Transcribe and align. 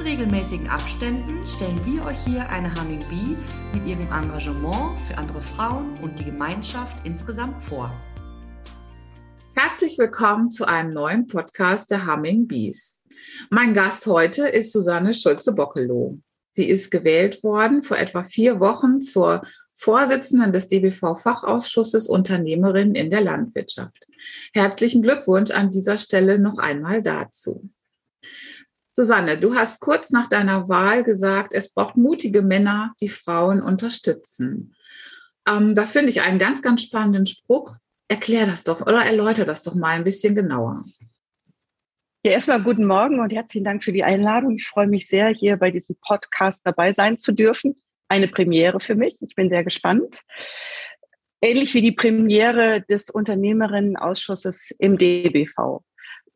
In 0.00 0.06
regelmäßigen 0.06 0.66
Abständen 0.68 1.46
stellen 1.46 1.78
wir 1.84 2.06
euch 2.06 2.18
hier 2.24 2.48
eine 2.48 2.74
Humming 2.74 3.04
Bee 3.10 3.36
mit 3.74 3.86
ihrem 3.86 4.10
Engagement 4.10 4.98
für 4.98 5.18
andere 5.18 5.42
Frauen 5.42 5.98
und 5.98 6.18
die 6.18 6.24
Gemeinschaft 6.24 7.06
insgesamt 7.06 7.60
vor. 7.60 7.92
Herzlich 9.54 9.98
willkommen 9.98 10.50
zu 10.50 10.64
einem 10.64 10.94
neuen 10.94 11.26
Podcast 11.26 11.90
der 11.90 12.06
Humming 12.06 12.46
Bees. 12.46 13.02
Mein 13.50 13.74
Gast 13.74 14.06
heute 14.06 14.48
ist 14.48 14.72
Susanne 14.72 15.12
Schulze-Bockelow. 15.12 16.18
Sie 16.52 16.70
ist 16.70 16.90
gewählt 16.90 17.42
worden 17.44 17.82
vor 17.82 17.98
etwa 17.98 18.22
vier 18.22 18.58
Wochen 18.58 19.02
zur 19.02 19.42
Vorsitzenden 19.74 20.54
des 20.54 20.68
DBV-Fachausschusses 20.68 22.06
Unternehmerin 22.06 22.94
in 22.94 23.10
der 23.10 23.20
Landwirtschaft. 23.20 24.06
Herzlichen 24.54 25.02
Glückwunsch 25.02 25.50
an 25.50 25.70
dieser 25.70 25.98
Stelle 25.98 26.38
noch 26.38 26.56
einmal 26.56 27.02
dazu. 27.02 27.68
Susanne, 29.00 29.38
du 29.38 29.54
hast 29.54 29.80
kurz 29.80 30.10
nach 30.10 30.26
deiner 30.26 30.68
Wahl 30.68 31.04
gesagt, 31.04 31.54
es 31.54 31.72
braucht 31.72 31.96
mutige 31.96 32.42
Männer, 32.42 32.92
die 33.00 33.08
Frauen 33.08 33.62
unterstützen. 33.62 34.76
Ähm, 35.48 35.74
das 35.74 35.92
finde 35.92 36.10
ich 36.10 36.20
einen 36.20 36.38
ganz, 36.38 36.60
ganz 36.60 36.82
spannenden 36.82 37.24
Spruch. 37.24 37.76
Erklär 38.08 38.44
das 38.44 38.62
doch 38.62 38.82
oder 38.82 39.02
erläuter 39.02 39.46
das 39.46 39.62
doch 39.62 39.74
mal 39.74 39.92
ein 39.92 40.04
bisschen 40.04 40.34
genauer. 40.34 40.84
Ja, 42.26 42.32
erstmal 42.32 42.62
guten 42.62 42.84
Morgen 42.84 43.20
und 43.20 43.32
herzlichen 43.32 43.64
Dank 43.64 43.82
für 43.82 43.92
die 43.92 44.04
Einladung. 44.04 44.56
Ich 44.56 44.66
freue 44.66 44.86
mich 44.86 45.08
sehr, 45.08 45.28
hier 45.28 45.56
bei 45.56 45.70
diesem 45.70 45.96
Podcast 46.06 46.60
dabei 46.64 46.92
sein 46.92 47.18
zu 47.18 47.32
dürfen. 47.32 47.80
Eine 48.08 48.28
Premiere 48.28 48.80
für 48.80 48.96
mich. 48.96 49.16
Ich 49.22 49.34
bin 49.34 49.48
sehr 49.48 49.64
gespannt. 49.64 50.20
Ähnlich 51.40 51.72
wie 51.72 51.80
die 51.80 51.92
Premiere 51.92 52.82
des 52.82 53.08
Unternehmerinnenausschusses 53.08 54.74
im 54.78 54.98
DBV 54.98 55.82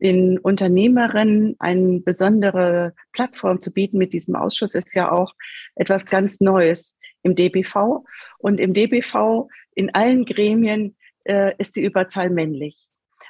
den 0.04 0.38
Unternehmerinnen 0.38 1.56
eine 1.58 2.00
besondere 2.00 2.92
Plattform 3.12 3.60
zu 3.60 3.72
bieten 3.72 3.96
mit 3.96 4.12
diesem 4.12 4.36
Ausschuss 4.36 4.74
ist 4.74 4.94
ja 4.94 5.10
auch 5.10 5.32
etwas 5.74 6.04
ganz 6.04 6.40
Neues 6.40 6.94
im 7.22 7.34
DBV. 7.34 8.04
Und 8.38 8.60
im 8.60 8.74
DBV 8.74 9.48
in 9.74 9.94
allen 9.94 10.26
Gremien 10.26 10.94
äh, 11.24 11.52
ist 11.56 11.76
die 11.76 11.82
Überzahl 11.82 12.28
männlich. 12.28 12.86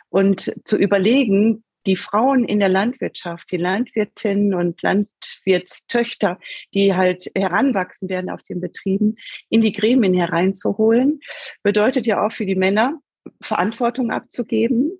Und 0.08 0.52
zu 0.64 0.76
überlegen, 0.76 1.62
die 1.86 1.96
Frauen 1.96 2.44
in 2.44 2.58
der 2.58 2.70
Landwirtschaft, 2.70 3.52
die 3.52 3.56
Landwirtinnen 3.56 4.54
und 4.54 4.82
Landwirtstöchter, 4.82 6.40
die 6.72 6.94
halt 6.94 7.30
heranwachsen 7.36 8.08
werden 8.08 8.30
auf 8.30 8.42
den 8.42 8.60
Betrieben, 8.60 9.16
in 9.48 9.60
die 9.60 9.72
Gremien 9.72 10.14
hereinzuholen, 10.14 11.20
bedeutet 11.62 12.06
ja 12.06 12.26
auch 12.26 12.32
für 12.32 12.46
die 12.46 12.56
Männer, 12.56 12.98
Verantwortung 13.40 14.10
abzugeben, 14.10 14.98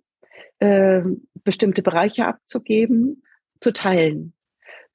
äh, 0.65 1.03
bestimmte 1.45 1.83
Bereiche 1.83 2.27
abzugeben, 2.27 3.23
zu 3.61 3.73
teilen. 3.73 4.33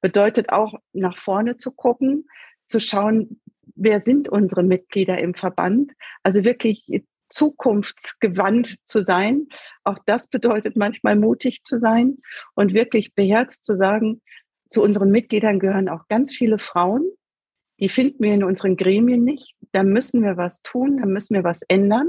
Bedeutet 0.00 0.50
auch 0.50 0.74
nach 0.92 1.18
vorne 1.18 1.56
zu 1.56 1.72
gucken, 1.72 2.26
zu 2.68 2.80
schauen, 2.80 3.40
wer 3.74 4.00
sind 4.00 4.28
unsere 4.28 4.62
Mitglieder 4.62 5.18
im 5.18 5.34
Verband. 5.34 5.92
Also 6.22 6.44
wirklich 6.44 6.86
zukunftsgewandt 7.28 8.76
zu 8.84 9.02
sein. 9.02 9.46
Auch 9.84 9.98
das 10.04 10.26
bedeutet 10.26 10.76
manchmal 10.76 11.16
mutig 11.16 11.62
zu 11.64 11.78
sein 11.78 12.18
und 12.54 12.74
wirklich 12.74 13.14
beherzt 13.14 13.64
zu 13.64 13.76
sagen, 13.76 14.20
zu 14.68 14.82
unseren 14.82 15.10
Mitgliedern 15.10 15.58
gehören 15.58 15.88
auch 15.88 16.08
ganz 16.08 16.34
viele 16.34 16.58
Frauen. 16.58 17.08
Die 17.78 17.88
finden 17.88 18.22
wir 18.22 18.34
in 18.34 18.44
unseren 18.44 18.76
Gremien 18.76 19.24
nicht. 19.24 19.54
Da 19.72 19.82
müssen 19.82 20.22
wir 20.22 20.36
was 20.36 20.62
tun, 20.62 20.98
da 20.98 21.06
müssen 21.06 21.34
wir 21.34 21.44
was 21.44 21.62
ändern. 21.68 22.08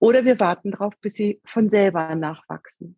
Oder 0.00 0.24
wir 0.24 0.40
warten 0.40 0.72
darauf, 0.72 0.98
bis 1.00 1.14
sie 1.14 1.40
von 1.44 1.68
selber 1.68 2.14
nachwachsen. 2.16 2.96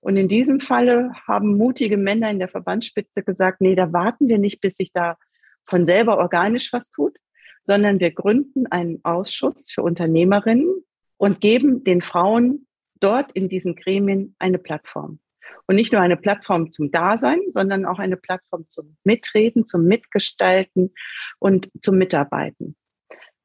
Und 0.00 0.16
in 0.16 0.28
diesem 0.28 0.60
Falle 0.60 1.10
haben 1.26 1.56
mutige 1.56 1.96
Männer 1.96 2.30
in 2.30 2.38
der 2.38 2.48
Verbandsspitze 2.48 3.24
gesagt, 3.24 3.60
nee, 3.60 3.74
da 3.74 3.92
warten 3.92 4.28
wir 4.28 4.38
nicht, 4.38 4.60
bis 4.60 4.76
sich 4.76 4.92
da 4.92 5.18
von 5.66 5.84
selber 5.84 6.18
organisch 6.18 6.72
was 6.72 6.90
tut, 6.90 7.18
sondern 7.62 7.98
wir 7.98 8.12
gründen 8.12 8.68
einen 8.68 9.00
Ausschuss 9.04 9.70
für 9.72 9.82
Unternehmerinnen 9.82 10.84
und 11.16 11.40
geben 11.40 11.82
den 11.82 12.00
Frauen 12.00 12.68
dort 13.00 13.32
in 13.32 13.48
diesen 13.48 13.74
Gremien 13.74 14.36
eine 14.38 14.58
Plattform. 14.58 15.18
Und 15.66 15.74
nicht 15.74 15.92
nur 15.92 16.00
eine 16.00 16.16
Plattform 16.16 16.70
zum 16.70 16.92
Dasein, 16.92 17.40
sondern 17.48 17.84
auch 17.84 17.98
eine 17.98 18.16
Plattform 18.16 18.68
zum 18.68 18.96
Mitreden, 19.02 19.66
zum 19.66 19.84
Mitgestalten 19.84 20.94
und 21.40 21.68
zum 21.80 21.98
Mitarbeiten 21.98 22.76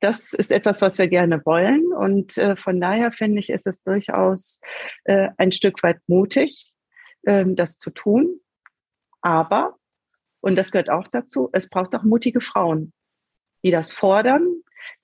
das 0.04 0.34
ist 0.34 0.52
etwas, 0.52 0.82
was 0.82 0.98
wir 0.98 1.08
gerne 1.08 1.46
wollen. 1.46 1.94
Und 1.94 2.38
äh, 2.38 2.56
von 2.58 2.82
daher 2.82 3.12
finde 3.14 3.40
ich, 3.40 3.50
ist 3.50 3.66
es 3.66 3.82
durchaus 3.84 4.60
äh, 5.06 5.30
ein 5.38 5.52
Stück 5.52 5.82
weit 5.82 6.00
mutig, 6.08 6.74
äh, 7.24 7.46
das 7.48 7.78
zu 7.78 7.90
tun. 7.90 8.42
Aber, 9.22 9.78
und 10.42 10.58
das 10.58 10.72
gehört 10.72 10.90
auch 10.90 11.08
dazu, 11.08 11.50
es 11.54 11.70
braucht 11.70 11.96
auch 11.96 12.04
mutige 12.04 12.42
Frauen, 12.42 12.92
die 13.64 13.72
das 13.72 13.94
fordern, 13.94 14.46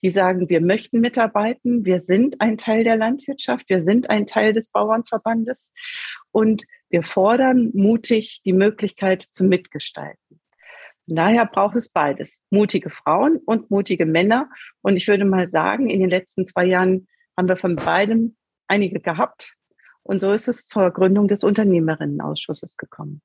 die 0.01 0.09
sagen, 0.09 0.49
wir 0.49 0.59
möchten 0.59 0.99
mitarbeiten, 0.99 1.85
wir 1.85 2.01
sind 2.01 2.41
ein 2.41 2.57
Teil 2.57 2.83
der 2.83 2.97
Landwirtschaft, 2.97 3.69
wir 3.69 3.81
sind 3.81 4.09
ein 4.09 4.25
Teil 4.25 4.51
des 4.51 4.69
Bauernverbandes 4.69 5.71
und 6.31 6.65
wir 6.89 7.03
fordern 7.03 7.71
mutig 7.73 8.41
die 8.43 8.51
Möglichkeit 8.51 9.23
zum 9.23 9.47
Mitgestalten. 9.47 10.38
Von 11.09 11.15
daher 11.15 11.47
braucht 11.47 11.75
es 11.75 11.89
beides. 11.89 12.37
Mutige 12.51 12.91
Frauen 12.91 13.37
und 13.43 13.71
mutige 13.71 14.05
Männer. 14.05 14.47
Und 14.83 14.95
ich 14.95 15.07
würde 15.07 15.25
mal 15.25 15.47
sagen, 15.47 15.89
in 15.89 16.01
den 16.01 16.09
letzten 16.09 16.45
zwei 16.45 16.65
Jahren 16.65 17.07
haben 17.35 17.47
wir 17.47 17.57
von 17.57 17.75
beidem 17.75 18.37
einige 18.67 18.99
gehabt. 18.99 19.55
Und 20.03 20.21
so 20.21 20.31
ist 20.31 20.47
es 20.47 20.67
zur 20.67 20.91
Gründung 20.91 21.27
des 21.27 21.43
Unternehmerinnenausschusses 21.43 22.77
gekommen. 22.77 23.23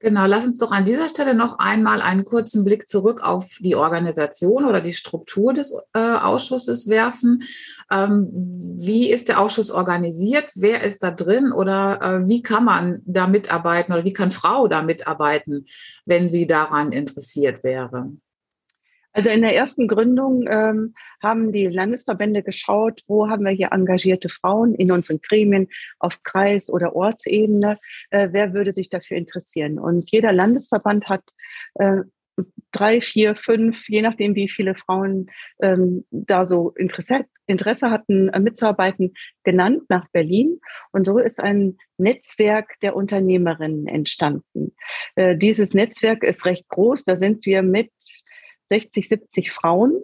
Genau, 0.00 0.26
lass 0.26 0.46
uns 0.46 0.58
doch 0.58 0.70
an 0.70 0.84
dieser 0.84 1.08
Stelle 1.08 1.34
noch 1.34 1.58
einmal 1.58 2.00
einen 2.00 2.24
kurzen 2.24 2.64
Blick 2.64 2.88
zurück 2.88 3.20
auf 3.20 3.56
die 3.58 3.74
Organisation 3.74 4.64
oder 4.64 4.80
die 4.80 4.92
Struktur 4.92 5.52
des 5.52 5.74
äh, 5.92 5.98
Ausschusses 5.98 6.88
werfen. 6.88 7.42
Ähm, 7.90 8.28
wie 8.32 9.10
ist 9.10 9.28
der 9.28 9.40
Ausschuss 9.40 9.72
organisiert? 9.72 10.46
Wer 10.54 10.84
ist 10.84 11.02
da 11.02 11.10
drin 11.10 11.50
oder 11.50 12.00
äh, 12.00 12.28
wie 12.28 12.42
kann 12.42 12.64
man 12.64 13.02
da 13.06 13.26
mitarbeiten 13.26 13.92
oder 13.92 14.04
wie 14.04 14.12
kann 14.12 14.30
Frau 14.30 14.68
da 14.68 14.82
mitarbeiten, 14.82 15.66
wenn 16.04 16.30
sie 16.30 16.46
daran 16.46 16.92
interessiert 16.92 17.64
wäre? 17.64 18.12
Also 19.18 19.30
in 19.30 19.40
der 19.40 19.56
ersten 19.56 19.88
Gründung 19.88 20.44
ähm, 20.48 20.94
haben 21.20 21.50
die 21.50 21.66
Landesverbände 21.66 22.44
geschaut, 22.44 23.02
wo 23.08 23.28
haben 23.28 23.44
wir 23.44 23.50
hier 23.50 23.72
engagierte 23.72 24.28
Frauen 24.28 24.76
in 24.76 24.92
unseren 24.92 25.20
Gremien 25.20 25.66
auf 25.98 26.22
Kreis- 26.22 26.70
oder 26.70 26.94
Ortsebene. 26.94 27.80
Äh, 28.10 28.28
wer 28.30 28.54
würde 28.54 28.70
sich 28.70 28.90
dafür 28.90 29.16
interessieren? 29.16 29.80
Und 29.80 30.08
jeder 30.12 30.32
Landesverband 30.32 31.08
hat 31.08 31.24
äh, 31.74 32.02
drei, 32.70 33.00
vier, 33.00 33.34
fünf, 33.34 33.88
je 33.88 34.02
nachdem, 34.02 34.36
wie 34.36 34.48
viele 34.48 34.76
Frauen 34.76 35.32
ähm, 35.60 36.04
da 36.12 36.44
so 36.44 36.70
Interesse, 36.76 37.24
Interesse 37.48 37.90
hatten, 37.90 38.28
äh, 38.28 38.38
mitzuarbeiten, 38.38 39.14
genannt 39.42 39.82
nach 39.88 40.06
Berlin. 40.12 40.60
Und 40.92 41.06
so 41.06 41.18
ist 41.18 41.40
ein 41.40 41.76
Netzwerk 41.96 42.78
der 42.82 42.94
Unternehmerinnen 42.94 43.88
entstanden. 43.88 44.76
Äh, 45.16 45.36
dieses 45.36 45.74
Netzwerk 45.74 46.22
ist 46.22 46.44
recht 46.44 46.68
groß. 46.68 47.04
Da 47.04 47.16
sind 47.16 47.44
wir 47.46 47.64
mit 47.64 47.90
60, 48.68 49.08
70 49.08 49.52
Frauen. 49.52 49.94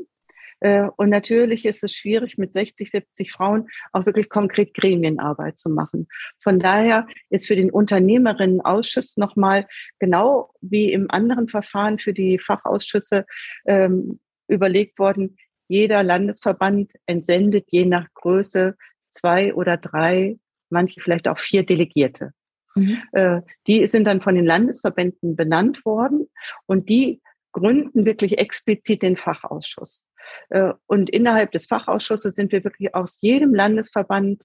Äh, 0.61 0.88
und 0.96 1.11
natürlich 1.11 1.64
ist 1.64 1.82
es 1.82 1.93
schwierig, 1.93 2.38
mit 2.38 2.52
60, 2.52 2.90
70 2.90 3.32
Frauen 3.32 3.69
auch 3.93 4.06
wirklich 4.06 4.28
konkret 4.28 4.75
Gremienarbeit 4.75 5.58
zu 5.58 5.70
machen. 5.70 6.08
Von 6.43 6.58
daher 6.58 7.06
ist 7.31 7.46
für 7.46 7.56
den 7.56 7.70
Unternehmerinnenausschuss 7.70 9.16
nochmal 9.16 9.66
genau 9.99 10.52
wie 10.61 10.93
im 10.93 11.11
anderen 11.11 11.49
Verfahren 11.49 11.99
für 11.99 12.12
die 12.12 12.38
Fachausschüsse 12.38 13.26
ähm, 13.66 14.20
überlegt 14.49 14.99
worden, 14.99 15.37
jeder 15.69 16.02
Landesverband 16.02 16.93
entsendet 17.06 17.66
je 17.70 17.87
nach 17.87 18.06
Größe 18.14 18.76
zwei 19.11 19.55
oder 19.55 19.76
drei, 19.76 20.38
manche 20.70 21.00
vielleicht 21.00 21.28
auch 21.28 21.38
vier 21.38 21.64
Delegierte. 21.64 22.32
Mhm. 22.75 22.99
Äh, 23.12 23.40
die 23.66 23.87
sind 23.87 24.05
dann 24.06 24.20
von 24.20 24.34
den 24.34 24.44
Landesverbänden 24.44 25.37
benannt 25.37 25.84
worden 25.84 26.28
und 26.66 26.88
die 26.88 27.22
gründen 27.55 28.05
wirklich 28.05 28.39
explizit 28.39 29.03
den 29.03 29.17
Fachausschuss. 29.17 30.05
Äh, 30.51 30.75
und 30.87 31.09
innerhalb 31.09 31.53
des 31.53 31.67
Fachausschusses 31.67 32.35
sind 32.35 32.53
wir 32.53 32.65
wirklich 32.65 32.95
aus 32.95 33.19
jedem 33.23 33.55
Landesverband 33.55 34.43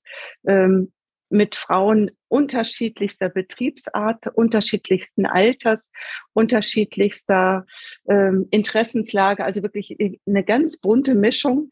ähm, 0.47 0.93
mit 1.29 1.55
Frauen 1.55 2.11
unterschiedlichster 2.27 3.29
Betriebsart, 3.29 4.27
unterschiedlichsten 4.27 5.25
Alters, 5.25 5.91
unterschiedlichster 6.33 7.65
ähm, 8.09 8.47
Interessenslage, 8.51 9.43
also 9.43 9.61
wirklich 9.61 9.95
eine 10.25 10.43
ganz 10.43 10.77
bunte 10.77 11.15
Mischung. 11.15 11.69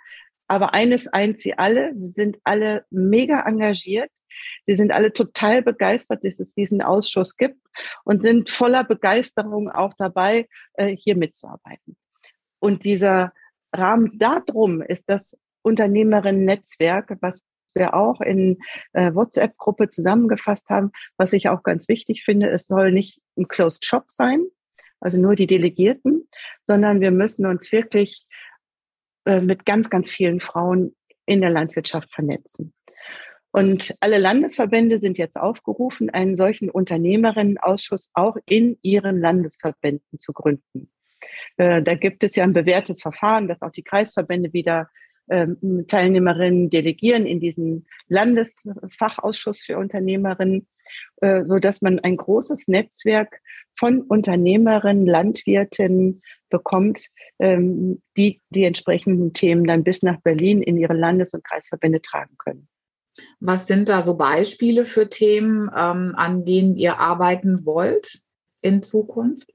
Aber 0.47 0.73
eines 0.73 1.07
eint 1.07 1.39
sie 1.39 1.57
alle, 1.57 1.91
sie 1.95 2.09
sind 2.09 2.37
alle 2.43 2.85
mega 2.89 3.41
engagiert, 3.45 4.11
sie 4.65 4.75
sind 4.75 4.91
alle 4.91 5.13
total 5.13 5.61
begeistert, 5.61 6.23
dass 6.23 6.39
es 6.39 6.53
diesen 6.53 6.81
Ausschuss 6.81 7.37
gibt 7.37 7.59
und 8.03 8.23
sind 8.23 8.49
voller 8.49 8.83
Begeisterung 8.83 9.69
auch 9.69 9.93
dabei, 9.97 10.47
äh, 10.73 10.95
hier 10.95 11.15
mitzuarbeiten. 11.15 11.97
Und 12.59 12.85
dieser 12.85 13.33
Rahmen 13.73 14.17
darum 14.17 14.81
ist 14.81 15.09
das 15.09 15.35
Unternehmerinnen-Netzwerk, 15.61 17.17
was 17.21 17.43
wir 17.75 17.93
auch 17.93 18.21
in 18.21 18.57
äh, 18.93 19.13
WhatsApp-Gruppe 19.13 19.89
zusammengefasst 19.89 20.67
haben. 20.69 20.91
Was 21.17 21.33
ich 21.33 21.49
auch 21.49 21.63
ganz 21.63 21.87
wichtig 21.87 22.23
finde, 22.23 22.49
es 22.49 22.67
soll 22.67 22.91
nicht 22.91 23.21
ein 23.37 23.47
Closed 23.47 23.85
Shop 23.85 24.05
sein, 24.07 24.45
also 24.99 25.17
nur 25.17 25.35
die 25.35 25.47
Delegierten, 25.47 26.27
sondern 26.63 27.01
wir 27.01 27.11
müssen 27.11 27.45
uns 27.45 27.71
wirklich 27.71 28.25
äh, 29.25 29.41
mit 29.41 29.65
ganz, 29.65 29.89
ganz 29.89 30.09
vielen 30.09 30.39
Frauen 30.39 30.95
in 31.25 31.41
der 31.41 31.49
Landwirtschaft 31.49 32.11
vernetzen. 32.13 32.73
Und 33.51 33.95
alle 34.01 34.17
Landesverbände 34.17 34.99
sind 34.99 35.17
jetzt 35.17 35.37
aufgerufen, 35.37 36.09
einen 36.09 36.35
solchen 36.35 36.69
Unternehmerinnenausschuss 36.69 38.11
auch 38.13 38.37
in 38.45 38.77
ihren 38.81 39.19
Landesverbänden 39.19 40.19
zu 40.19 40.33
gründen. 40.33 40.91
Äh, 41.57 41.81
da 41.81 41.95
gibt 41.95 42.23
es 42.23 42.35
ja 42.35 42.43
ein 42.43 42.53
bewährtes 42.53 43.01
Verfahren, 43.01 43.47
dass 43.47 43.61
auch 43.61 43.71
die 43.71 43.83
Kreisverbände 43.83 44.53
wieder 44.53 44.89
ähm, 45.29 45.85
Teilnehmerinnen 45.87 46.69
delegieren 46.69 47.25
in 47.25 47.39
diesen 47.39 47.85
Landesfachausschuss 48.07 49.63
für 49.63 49.77
Unternehmerinnen, 49.77 50.67
äh, 51.21 51.43
so 51.43 51.59
dass 51.59 51.81
man 51.81 51.99
ein 51.99 52.17
großes 52.17 52.67
Netzwerk 52.67 53.41
von 53.77 54.01
Unternehmerinnen, 54.01 55.05
Landwirtinnen 55.05 56.21
bekommt, 56.49 57.07
ähm, 57.39 58.01
die 58.15 58.41
die 58.49 58.63
entsprechenden 58.63 59.33
Themen 59.33 59.65
dann 59.65 59.83
bis 59.83 60.01
nach 60.01 60.21
Berlin 60.21 60.61
in 60.61 60.77
ihre 60.77 60.93
Landes- 60.93 61.33
und 61.33 61.43
Kreisverbände 61.43 62.01
tragen 62.01 62.35
können. 62.37 62.67
Was 63.39 63.67
sind 63.67 63.89
da 63.89 64.01
so 64.01 64.17
Beispiele 64.17 64.85
für 64.85 65.09
Themen, 65.09 65.69
ähm, 65.75 66.13
an 66.15 66.45
denen 66.45 66.75
ihr 66.75 66.99
arbeiten 66.99 67.65
wollt 67.65 68.19
in 68.61 68.83
Zukunft? 68.83 69.53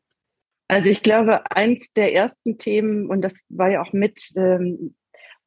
Also 0.69 0.89
ich 0.89 1.03
glaube, 1.03 1.51
eins 1.51 1.93
der 1.93 2.15
ersten 2.15 2.57
Themen, 2.57 3.09
und 3.09 3.21
das 3.23 3.35
war 3.49 3.71
ja 3.71 3.83
auch 3.83 3.93
mit 3.93 4.21
ähm, 4.37 4.95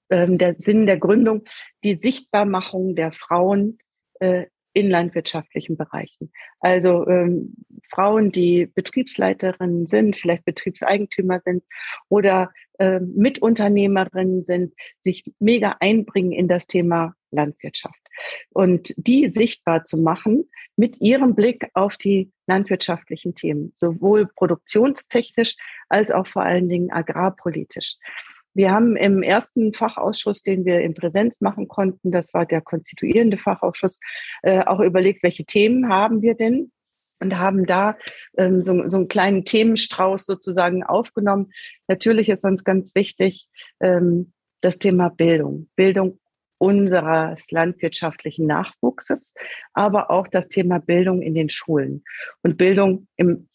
ähm, 0.09 0.37
der 0.37 0.55
Sinn 0.59 0.85
der 0.85 0.97
Gründung, 0.97 1.45
die 1.83 1.95
Sichtbarmachung 1.95 2.95
der 2.95 3.11
Frauen 3.11 3.79
äh, 4.19 4.45
in 4.73 4.89
landwirtschaftlichen 4.89 5.77
Bereichen. 5.77 6.31
Also 6.59 7.07
ähm, 7.07 7.55
Frauen, 7.89 8.31
die 8.31 8.65
Betriebsleiterinnen 8.65 9.85
sind, 9.85 10.17
vielleicht 10.17 10.43
Betriebseigentümer 10.43 11.41
sind 11.45 11.63
oder 12.09 12.51
äh, 12.77 12.99
Mitunternehmerinnen 12.99 14.43
sind, 14.43 14.73
sich 15.01 15.23
mega 15.39 15.77
einbringen 15.79 16.33
in 16.33 16.49
das 16.49 16.67
Thema 16.67 17.15
Landwirtschaft. 17.31 18.04
Und 18.51 18.93
die 18.97 19.29
sichtbar 19.29 19.85
zu 19.85 19.97
machen 19.97 20.49
mit 20.75 21.01
ihrem 21.01 21.35
Blick 21.35 21.69
auf 21.73 21.97
die 21.97 22.31
landwirtschaftlichen 22.47 23.35
Themen, 23.35 23.73
sowohl 23.75 24.27
produktionstechnisch 24.27 25.55
als 25.89 26.11
auch 26.11 26.27
vor 26.27 26.43
allen 26.43 26.69
Dingen 26.69 26.91
agrarpolitisch. 26.91 27.95
Wir 28.55 28.71
haben 28.71 28.95
im 28.95 29.21
ersten 29.21 29.73
Fachausschuss, 29.73 30.41
den 30.41 30.63
wir 30.63 30.79
in 30.79 30.93
Präsenz 30.93 31.41
machen 31.41 31.67
konnten, 31.67 32.11
das 32.11 32.33
war 32.33 32.45
der 32.45 32.61
konstituierende 32.61 33.37
Fachausschuss, 33.37 33.99
äh, 34.43 34.63
auch 34.63 34.79
überlegt, 34.79 35.23
welche 35.23 35.43
Themen 35.43 35.89
haben 35.89 36.21
wir 36.21 36.35
denn? 36.35 36.71
Und 37.19 37.37
haben 37.37 37.65
da 37.65 37.97
ähm, 38.37 38.61
so, 38.61 38.87
so 38.87 38.97
einen 38.97 39.07
kleinen 39.07 39.45
Themenstrauß 39.45 40.25
sozusagen 40.25 40.83
aufgenommen. 40.83 41.51
Natürlich 41.87 42.27
ist 42.27 42.43
uns 42.43 42.63
ganz 42.65 42.93
wichtig 42.93 43.47
ähm, 43.79 44.33
das 44.61 44.79
Thema 44.79 45.09
Bildung. 45.09 45.69
Bildung 45.75 46.19
unseres 46.57 47.51
landwirtschaftlichen 47.51 48.47
Nachwuchses, 48.47 49.33
aber 49.73 50.09
auch 50.09 50.27
das 50.27 50.47
Thema 50.47 50.79
Bildung 50.79 51.21
in 51.21 51.33
den 51.33 51.49
Schulen 51.49 52.03
und 52.43 52.57
Bildung 52.57 53.07
im 53.17 53.49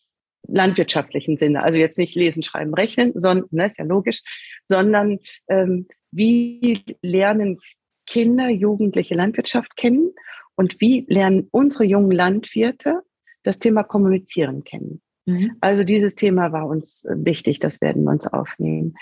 landwirtschaftlichen 0.47 1.37
Sinne. 1.37 1.63
Also 1.63 1.79
jetzt 1.79 1.99
nicht 1.99 2.15
lesen, 2.15 2.43
schreiben, 2.43 2.75
rechnen, 2.75 3.13
sondern, 3.15 3.49
ne, 3.51 3.67
ist 3.67 3.79
ja 3.79 3.85
logisch, 3.85 4.23
sondern 4.65 5.19
ähm, 5.49 5.87
wie 6.11 6.85
lernen 7.03 7.59
Kinder, 8.07 8.49
Jugendliche 8.49 9.15
Landwirtschaft 9.15 9.77
kennen 9.77 10.13
und 10.57 10.81
wie 10.81 11.07
lernen 11.09 11.49
unsere 11.53 11.85
jungen 11.85 12.11
Landwirte 12.11 13.03
das 13.45 13.59
Thema 13.59 13.85
Kommunizieren 13.85 14.65
kennen. 14.65 15.01
Mhm. 15.27 15.57
Also 15.61 15.85
dieses 15.85 16.15
Thema 16.15 16.53
war 16.53 16.67
uns 16.67 17.05
äh, 17.05 17.15
wichtig, 17.17 17.61
das 17.61 17.81
werden 17.81 18.05
wir 18.05 18.11
uns 18.11 18.27
aufnehmen. 18.27 18.95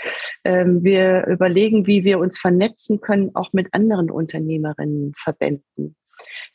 Ähm, 0.44 0.82
wir 0.82 1.26
überlegen, 1.26 1.86
wie 1.86 2.04
wir 2.04 2.18
uns 2.18 2.38
vernetzen 2.38 3.00
können, 3.00 3.34
auch 3.34 3.52
mit 3.52 3.72
anderen 3.72 4.10
Unternehmerinnenverbänden. 4.10 5.96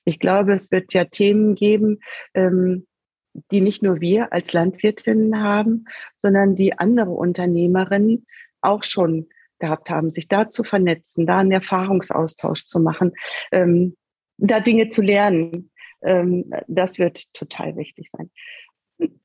Ich 0.03 0.19
glaube, 0.19 0.53
es 0.53 0.71
wird 0.71 0.93
ja 0.93 1.05
Themen 1.05 1.55
geben, 1.55 1.99
ähm, 2.33 2.87
die 3.51 3.61
nicht 3.61 3.81
nur 3.81 4.01
wir 4.01 4.33
als 4.33 4.53
Landwirtinnen 4.53 5.41
haben, 5.41 5.85
sondern 6.17 6.55
die 6.55 6.77
andere 6.77 7.11
Unternehmerinnen 7.11 8.27
auch 8.61 8.83
schon 8.83 9.27
gehabt 9.59 9.89
haben, 9.89 10.11
sich 10.11 10.27
da 10.27 10.49
zu 10.49 10.63
vernetzen, 10.63 11.25
da 11.25 11.39
einen 11.39 11.51
Erfahrungsaustausch 11.51 12.65
zu 12.65 12.79
machen, 12.79 13.13
ähm, 13.51 13.95
da 14.37 14.59
Dinge 14.59 14.89
zu 14.89 15.01
lernen. 15.01 15.69
Das 16.67 16.99
wird 16.99 17.33
total 17.33 17.77
wichtig 17.77 18.09
sein. 18.11 18.29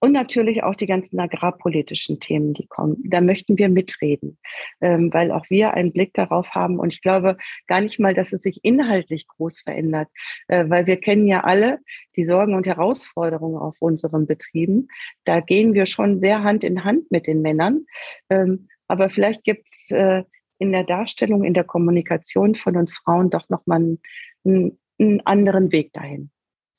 Und 0.00 0.12
natürlich 0.12 0.62
auch 0.62 0.74
die 0.74 0.86
ganzen 0.86 1.18
agrarpolitischen 1.18 2.20
Themen, 2.20 2.54
die 2.54 2.66
kommen. 2.66 2.96
Da 3.04 3.20
möchten 3.20 3.58
wir 3.58 3.68
mitreden, 3.68 4.38
ähm, 4.80 5.12
weil 5.12 5.32
auch 5.32 5.48
wir 5.50 5.74
einen 5.74 5.92
Blick 5.92 6.14
darauf 6.14 6.50
haben. 6.50 6.78
Und 6.78 6.92
ich 6.92 7.02
glaube 7.02 7.36
gar 7.66 7.80
nicht 7.80 7.98
mal, 7.98 8.14
dass 8.14 8.32
es 8.32 8.42
sich 8.42 8.60
inhaltlich 8.64 9.26
groß 9.26 9.60
verändert, 9.60 10.08
äh, 10.48 10.64
weil 10.68 10.86
wir 10.86 10.96
kennen 10.96 11.26
ja 11.26 11.44
alle 11.44 11.78
die 12.16 12.24
Sorgen 12.24 12.54
und 12.54 12.66
Herausforderungen 12.66 13.58
auf 13.58 13.76
unseren 13.80 14.26
Betrieben. 14.26 14.88
Da 15.24 15.40
gehen 15.40 15.74
wir 15.74 15.86
schon 15.86 16.20
sehr 16.20 16.42
Hand 16.42 16.64
in 16.64 16.84
Hand 16.84 17.10
mit 17.10 17.26
den 17.26 17.42
Männern. 17.42 17.86
Ähm, 18.30 18.68
aber 18.86 19.10
vielleicht 19.10 19.44
gibt's 19.44 19.90
äh, 19.90 20.24
in 20.58 20.72
der 20.72 20.84
Darstellung, 20.84 21.44
in 21.44 21.54
der 21.54 21.64
Kommunikation 21.64 22.54
von 22.54 22.76
uns 22.76 22.96
Frauen 22.96 23.30
doch 23.30 23.48
nochmal 23.48 23.98
einen, 24.44 24.78
einen 24.98 25.20
anderen 25.24 25.72
Weg 25.72 25.92
dahin. 25.92 26.30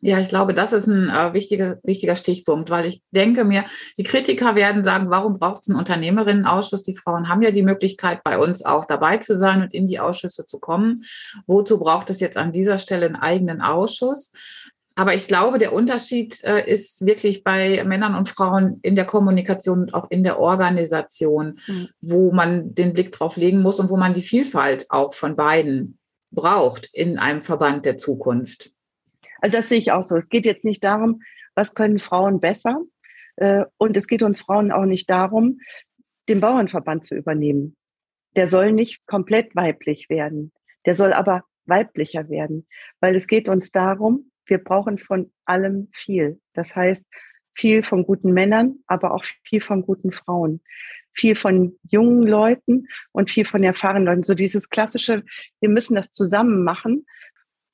Ja, 0.02 0.20
ich 0.20 0.30
glaube, 0.30 0.54
das 0.54 0.72
ist 0.72 0.88
ein 0.88 1.10
äh, 1.10 1.34
wichtiger, 1.34 1.78
wichtiger 1.84 2.16
Stichpunkt, 2.16 2.70
weil 2.70 2.86
ich 2.86 3.02
denke 3.12 3.44
mir, 3.44 3.66
die 3.98 4.04
Kritiker 4.04 4.56
werden 4.56 4.84
sagen, 4.84 5.10
warum 5.10 5.40
braucht 5.40 5.64
es 5.64 5.70
einen 5.70 5.78
Unternehmerinnenausschuss? 5.78 6.84
Die 6.84 6.96
Frauen 6.96 7.28
haben 7.28 7.42
ja 7.42 7.52
die 7.52 7.64
Möglichkeit, 7.64 8.24
bei 8.24 8.38
uns 8.38 8.64
auch 8.64 8.86
dabei 8.86 9.18
zu 9.18 9.36
sein 9.36 9.62
und 9.64 9.74
in 9.74 9.88
die 9.88 10.00
Ausschüsse 10.00 10.46
zu 10.46 10.60
kommen. 10.60 11.04
Wozu 11.48 11.80
braucht 11.80 12.10
es 12.10 12.22
jetzt 12.22 12.38
an 12.38 12.54
dieser 12.54 12.78
Stelle 12.78 13.08
einen 13.08 13.18
eigenen 13.18 13.62
Ausschuss? 13.62 14.32
Aber 14.96 15.14
ich 15.14 15.28
glaube, 15.28 15.60
der 15.60 15.74
Unterschied 15.74 16.44
äh, 16.44 16.70
ist 16.70 17.06
wirklich 17.06 17.44
bei 17.44 17.84
Männern 17.86 18.16
und 18.16 18.28
Frauen 18.28 18.80
in 18.82 18.96
der 18.96 19.06
Kommunikation 19.06 19.80
und 19.84 19.94
auch 19.94 20.12
in 20.12 20.24
der 20.24 20.40
Organisation, 20.40 21.60
mhm. 21.68 21.90
wo 22.02 22.32
man 22.32 22.74
den 22.74 22.94
Blick 22.94 23.12
drauf 23.14 23.38
legen 23.38 23.62
muss 23.62 23.80
und 23.80 23.90
wo 23.90 23.98
man 23.98 24.14
die 24.14 24.22
Vielfalt 24.22 24.88
auch 24.90 25.14
von 25.14 25.36
beiden 25.38 25.98
braucht 26.32 26.90
in 26.94 27.18
einem 27.18 27.42
Verband 27.44 27.86
der 27.86 27.98
Zukunft. 27.98 28.72
Also 29.42 29.58
das 29.58 29.70
sehe 29.70 29.78
ich 29.78 29.92
auch 29.92 30.04
so. 30.04 30.16
Es 30.16 30.30
geht 30.30 30.46
jetzt 30.46 30.66
nicht 30.66 30.84
darum, 30.84 31.22
was 31.56 31.74
können 31.74 32.00
Frauen 32.00 32.40
besser. 32.40 32.82
Äh, 33.36 33.66
und 33.78 33.96
es 33.98 34.08
geht 34.08 34.24
uns 34.24 34.42
Frauen 34.42 34.72
auch 34.72 34.86
nicht 34.86 35.10
darum, 35.10 35.60
den 36.28 36.40
Bauernverband 36.40 37.06
zu 37.06 37.16
übernehmen. 37.16 37.76
Der 38.36 38.50
soll 38.50 38.72
nicht 38.72 39.06
komplett 39.08 39.56
weiblich 39.56 40.10
werden. 40.10 40.52
Der 40.86 40.96
soll 40.96 41.14
aber 41.14 41.44
weiblicher 41.66 42.30
werden, 42.30 42.68
weil 43.00 43.16
es 43.16 43.28
geht 43.28 43.48
uns 43.48 43.72
darum, 43.72 44.32
wir 44.46 44.58
brauchen 44.58 44.98
von 44.98 45.32
allem 45.46 45.90
viel. 45.94 46.40
Das 46.54 46.76
heißt, 46.76 47.06
viel 47.56 47.84
von 47.84 48.04
guten 48.04 48.34
Männern, 48.34 48.80
aber 48.88 49.14
auch 49.14 49.24
viel 49.44 49.62
von 49.62 49.84
guten 49.84 50.12
Frauen. 50.12 50.62
Viel 51.14 51.36
von 51.36 51.78
jungen 51.90 52.24
Leuten 52.24 52.88
und 53.12 53.30
viel 53.30 53.46
von 53.46 53.64
erfahrenen 53.64 54.06
Leuten. 54.06 54.24
So 54.24 54.34
dieses 54.34 54.70
klassische, 54.70 55.24
wir 55.60 55.70
müssen 55.70 55.96
das 55.96 56.12
zusammen 56.12 56.64
machen. 56.64 57.06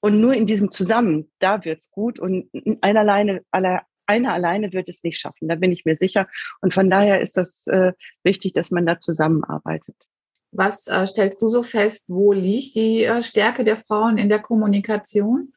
Und 0.06 0.22
nur 0.22 0.36
in 0.36 0.46
diesem 0.46 0.70
Zusammen, 0.70 1.32
da 1.40 1.66
wird's 1.66 1.90
gut. 1.90 2.20
Und 2.20 2.48
einer 2.82 3.00
alleine, 3.00 3.42
einer 3.50 3.82
alleine 4.06 4.72
wird 4.72 4.88
es 4.88 5.02
nicht 5.02 5.18
schaffen. 5.18 5.48
Da 5.48 5.56
bin 5.56 5.72
ich 5.72 5.84
mir 5.84 5.96
sicher. 5.96 6.28
Und 6.62 6.76
von 6.76 6.92
daher 6.92 7.22
ist 7.22 7.38
das 7.38 7.66
äh, 7.66 7.92
wichtig, 8.22 8.54
dass 8.54 8.70
man 8.70 8.86
da 8.86 9.00
zusammenarbeitet. 9.00 9.96
Was 10.52 10.86
äh, 10.86 11.08
stellst 11.08 11.42
du 11.42 11.48
so 11.48 11.64
fest? 11.64 12.06
Wo 12.08 12.34
liegt 12.34 12.76
die 12.76 13.04
äh, 13.04 13.24
Stärke 13.24 13.64
der 13.64 13.78
Frauen 13.78 14.20
in 14.20 14.30
der 14.30 14.38
Kommunikation? 14.38 15.54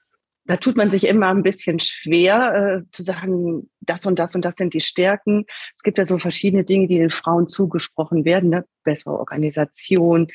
Da 0.47 0.57
tut 0.57 0.79
man 0.79 0.91
sich 0.91 1.07
immer 1.07 1.27
ein 1.29 1.43
bisschen 1.43 1.79
schwer 1.79 2.79
äh, 2.81 2.91
zu 2.91 3.03
sagen, 3.03 3.69
das 3.81 4.07
und 4.07 4.19
das 4.19 4.35
und 4.35 4.47
das 4.47 4.55
sind 4.55 4.73
die 4.73 4.81
Stärken. 4.81 5.45
Es 5.77 5.83
gibt 5.83 5.99
ja 5.99 6.07
so 6.07 6.19
verschiedene 6.19 6.65
Dinge, 6.65 6.87
die 6.87 6.97
den 6.97 7.11
Frauen 7.11 7.49
zugesprochen 7.49 8.25
werden. 8.25 8.49
Ne? 8.49 8.65
Bessere 8.83 9.19
Organisation, 9.19 10.29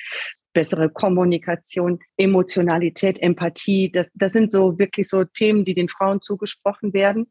bessere 0.54 0.90
Kommunikation, 0.90 2.00
Emotionalität, 2.18 3.20
Empathie. 3.22 3.92
Das, 3.92 4.10
das 4.14 4.34
sind 4.34 4.52
so 4.52 4.78
wirklich 4.80 5.10
so 5.10 5.24
Themen, 5.24 5.66
die 5.66 5.74
den 5.74 5.90
Frauen 5.90 6.22
zugesprochen 6.22 6.94
werden. 6.94 7.28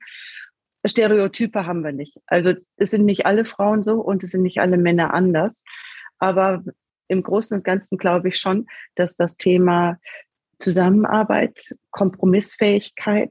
Stereotype 0.85 1.67
haben 1.67 1.85
wir 1.85 1.93
nicht. 1.93 2.19
Also 2.27 2.55
es 2.77 2.91
sind 2.91 3.05
nicht 3.05 3.25
alle 3.25 3.45
Frauen 3.45 3.83
so 3.83 4.01
und 4.01 4.25
es 4.25 4.33
sind 4.33 4.43
nicht 4.43 4.61
alle 4.61 4.77
Männer 4.77 5.15
anders. 5.15 5.63
Aber 6.19 6.65
im 7.09 7.23
Großen 7.23 7.57
und 7.57 7.65
Ganzen 7.65 7.99
glaube 7.99 8.29
ich 8.29 8.39
schon, 8.39 8.67
dass 8.97 9.17
das 9.17 9.37
Thema 9.37 9.99
Zusammenarbeit, 10.59 11.75
Kompromissfähigkeit, 11.91 13.31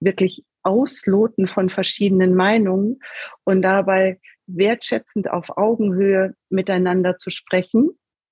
wirklich 0.00 0.44
Ausloten 0.62 1.46
von 1.46 1.70
verschiedenen 1.70 2.34
Meinungen 2.34 3.00
und 3.44 3.62
dabei 3.62 4.20
wertschätzend 4.46 5.30
auf 5.30 5.56
Augenhöhe 5.56 6.34
miteinander 6.48 7.18
zu 7.18 7.30
sprechen, 7.30 7.90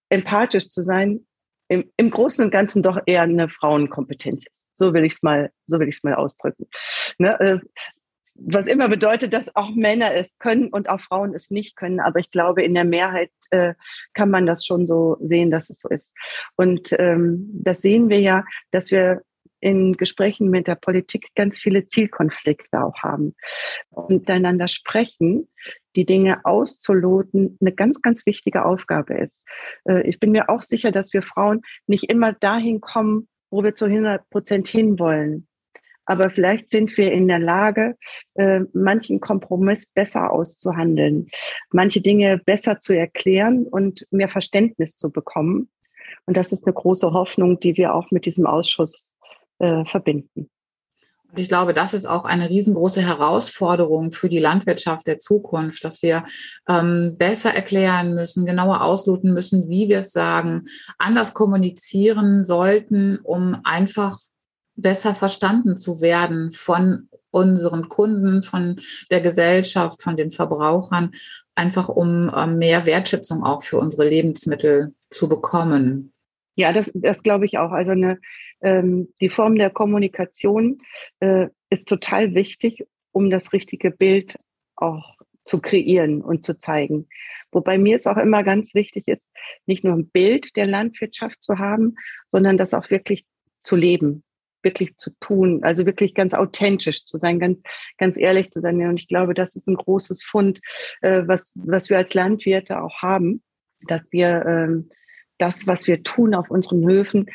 empathisch 0.09 0.69
zu 0.69 0.83
sein, 0.83 1.27
im, 1.69 1.91
im 1.97 2.11
Großen 2.11 2.45
und 2.45 2.51
Ganzen 2.51 2.83
doch 2.83 2.99
eher 3.07 3.23
eine 3.23 3.49
Frauenkompetenz 3.49 4.45
ist. 4.51 4.67
So 4.73 4.95
will 4.95 5.05
ich 5.05 5.15
es 5.15 5.23
mal, 5.23 5.51
so 5.67 5.79
will 5.79 5.89
ich 5.89 5.97
es 5.97 6.03
mal 6.03 6.15
ausdrücken. 6.15 6.67
Ne? 7.19 7.61
Was 8.41 8.67
immer 8.67 8.89
bedeutet, 8.89 9.33
dass 9.33 9.55
auch 9.57 9.71
Männer 9.71 10.15
es 10.15 10.39
können 10.39 10.69
und 10.69 10.89
auch 10.89 11.01
Frauen 11.01 11.35
es 11.35 11.51
nicht 11.51 11.77
können. 11.77 11.99
Aber 11.99 12.21
ich 12.21 12.31
glaube, 12.31 12.63
in 12.63 12.75
der 12.75 12.85
Mehrheit 12.85 13.33
äh, 13.51 13.75
kann 14.15 14.31
man 14.31 14.47
das 14.47 14.65
schon 14.65 14.87
so 14.87 15.17
sehen, 15.21 15.51
dass 15.51 15.71
es 15.71 15.81
so 15.81 15.89
ist. 15.89 16.13
Und 16.57 16.95
ähm, 16.99 17.51
das 17.53 17.79
sehen 17.79 18.09
wir 18.09 18.21
ja, 18.21 18.45
dass 18.71 18.93
wir 18.93 19.23
in 19.61 19.95
Gesprächen 19.95 20.51
mit 20.51 20.67
der 20.67 20.75
Politik 20.75 21.29
ganz 21.35 21.59
viele 21.59 21.89
Zielkonflikte 21.89 22.83
auch 22.83 23.03
haben. 23.03 23.35
Und 23.91 24.11
miteinander 24.11 24.69
sprechen, 24.69 25.49
die 25.97 26.07
Dinge 26.07 26.45
auszuloten, 26.45 27.59
eine 27.61 27.73
ganz, 27.73 28.01
ganz 28.03 28.25
wichtige 28.27 28.65
Aufgabe 28.65 29.15
ist. 29.15 29.45
Äh, 29.85 30.09
ich 30.09 30.21
bin 30.21 30.31
mir 30.31 30.49
auch 30.49 30.63
sicher, 30.63 30.93
dass 30.93 31.13
wir 31.13 31.23
Frauen 31.23 31.63
nicht 31.87 32.05
immer 32.05 32.33
dahin 32.33 32.81
kommen, 32.81 33.29
wo 33.51 33.65
wir 33.65 33.75
zu 33.75 33.87
100 33.87 34.29
Prozent 34.31 34.69
hinwollen. 34.69 35.49
Aber 36.09 36.31
vielleicht 36.31 36.71
sind 36.71 36.97
wir 36.97 37.13
in 37.13 37.29
der 37.29 37.39
Lage, 37.39 37.97
äh, 38.35 38.61
manchen 38.73 39.21
Kompromiss 39.21 39.85
besser 39.87 40.33
auszuhandeln, 40.33 41.29
manche 41.71 42.01
Dinge 42.01 42.39
besser 42.39 42.81
zu 42.81 42.95
erklären 42.95 43.67
und 43.67 44.07
mehr 44.11 44.31
Verständnis 44.31 44.97
zu 44.97 45.11
bekommen. 45.11 45.69
Und 46.25 46.37
das 46.37 46.53
ist 46.53 46.67
eine 46.67 46.73
große 46.73 47.13
Hoffnung, 47.13 47.61
die 47.61 47.77
wir 47.77 47.95
auch 47.95 48.11
mit 48.11 48.25
diesem 48.25 48.47
Ausschuss 48.47 49.13
äh, 49.59 49.85
verbinden. 49.85 50.51
Und 51.31 51.39
ich 51.39 51.49
glaube, 51.49 51.75
das 51.75 51.93
ist 51.93 52.07
auch 52.07 52.25
eine 52.25 52.49
riesengroße 52.49 53.03
Herausforderung 53.03 54.13
für 54.13 54.31
die 54.31 54.39
Landwirtschaft 54.39 55.07
der 55.07 55.19
Zukunft, 55.19 55.85
dass 55.85 56.03
wir 56.03 56.25
ähm, 56.69 57.17
besser 57.19 57.55
erklären 57.55 58.15
müssen, 58.15 58.47
genauer 58.47 58.83
ausloten 58.83 59.35
müssen, 59.35 59.69
wie 59.69 59.91
wir 59.91 59.99
es 59.99 60.13
sagen, 60.13 60.69
anders 60.97 61.35
kommunizieren 61.35 62.47
sollten, 62.47 63.19
um 63.19 63.61
einfach 63.65 64.19
besser 64.75 65.15
verstanden 65.15 65.77
zu 65.77 66.01
werden 66.01 66.53
von 66.53 67.09
unseren 67.31 67.91
Kunden, 67.91 68.43
von 68.43 68.81
der 69.11 69.21
Gesellschaft, 69.21 70.03
von 70.03 70.17
den 70.17 70.31
Verbrauchern, 70.31 71.11
einfach 71.55 71.91
um 71.91 72.33
ähm, 72.35 72.57
mehr 72.57 72.87
Wertschätzung 72.87 73.45
auch 73.45 73.63
für 73.63 73.79
unsere 73.79 74.09
Lebensmittel 74.09 74.95
zu 75.11 75.29
bekommen. 75.29 76.15
Ja, 76.59 76.73
das, 76.73 76.91
das 76.93 77.23
glaube 77.23 77.45
ich 77.45 77.57
auch. 77.57 77.71
Also 77.71 77.93
eine, 77.93 78.19
ähm, 78.63 79.15
die 79.21 79.29
Form 79.29 79.55
der 79.55 79.71
Kommunikation 79.71 80.79
äh, 81.21 81.47
ist 81.71 81.89
total 81.89 82.35
wichtig, 82.35 82.85
um 83.13 83.31
das 83.31 83.53
richtige 83.53 83.93
Bild 83.93 84.35
auch 84.75 85.15
zu 85.45 85.61
kreieren 85.61 86.21
und 86.21 86.45
zu 86.45 86.59
zeigen. 86.59 87.07
Wobei 87.53 87.79
mir 87.79 87.95
es 87.95 88.09
auch 88.09 88.17
immer 88.17 88.43
ganz 88.43 88.75
wichtig 88.75 89.07
ist, 89.07 89.31
nicht 89.67 89.85
nur 89.85 89.95
ein 89.95 90.09
Bild 90.09 90.57
der 90.57 90.67
Landwirtschaft 90.67 91.45
zu 91.45 91.61
haben, 91.61 91.95
sondern 92.27 92.59
das 92.59 92.75
auch 92.75 92.91
wirklich 92.91 93.25
zu 93.63 93.77
leben, 93.77 94.25
wirklich 94.65 94.97
zu 94.97 95.11
tun, 95.21 95.63
also 95.63 95.87
wirklich 95.87 96.13
ganz 96.13 96.35
authentisch 96.35 97.05
zu 97.05 97.19
sein, 97.19 97.39
ganz, 97.39 97.63
ganz 97.99 98.19
ehrlich 98.19 98.51
zu 98.51 98.61
sein. 98.61 98.81
Und 98.81 98.99
ich 98.99 99.07
glaube, 99.07 99.33
das 99.33 99.55
ist 99.55 99.69
ein 99.69 99.77
großes 99.77 100.25
Fund, 100.25 100.59
äh, 101.03 101.23
was, 101.25 101.53
was 101.55 101.89
wir 101.89 101.99
als 101.99 102.15
Landwirte 102.15 102.83
auch 102.83 103.01
haben, 103.01 103.45
dass 103.87 104.11
wir 104.11 104.45
ähm, 104.45 104.91
das, 105.39 105.67
was 105.67 105.87
wir 105.87 106.03
tun 106.03 106.35
auf 106.35 106.51
unseren 106.51 106.87
Höfen, 106.89 107.27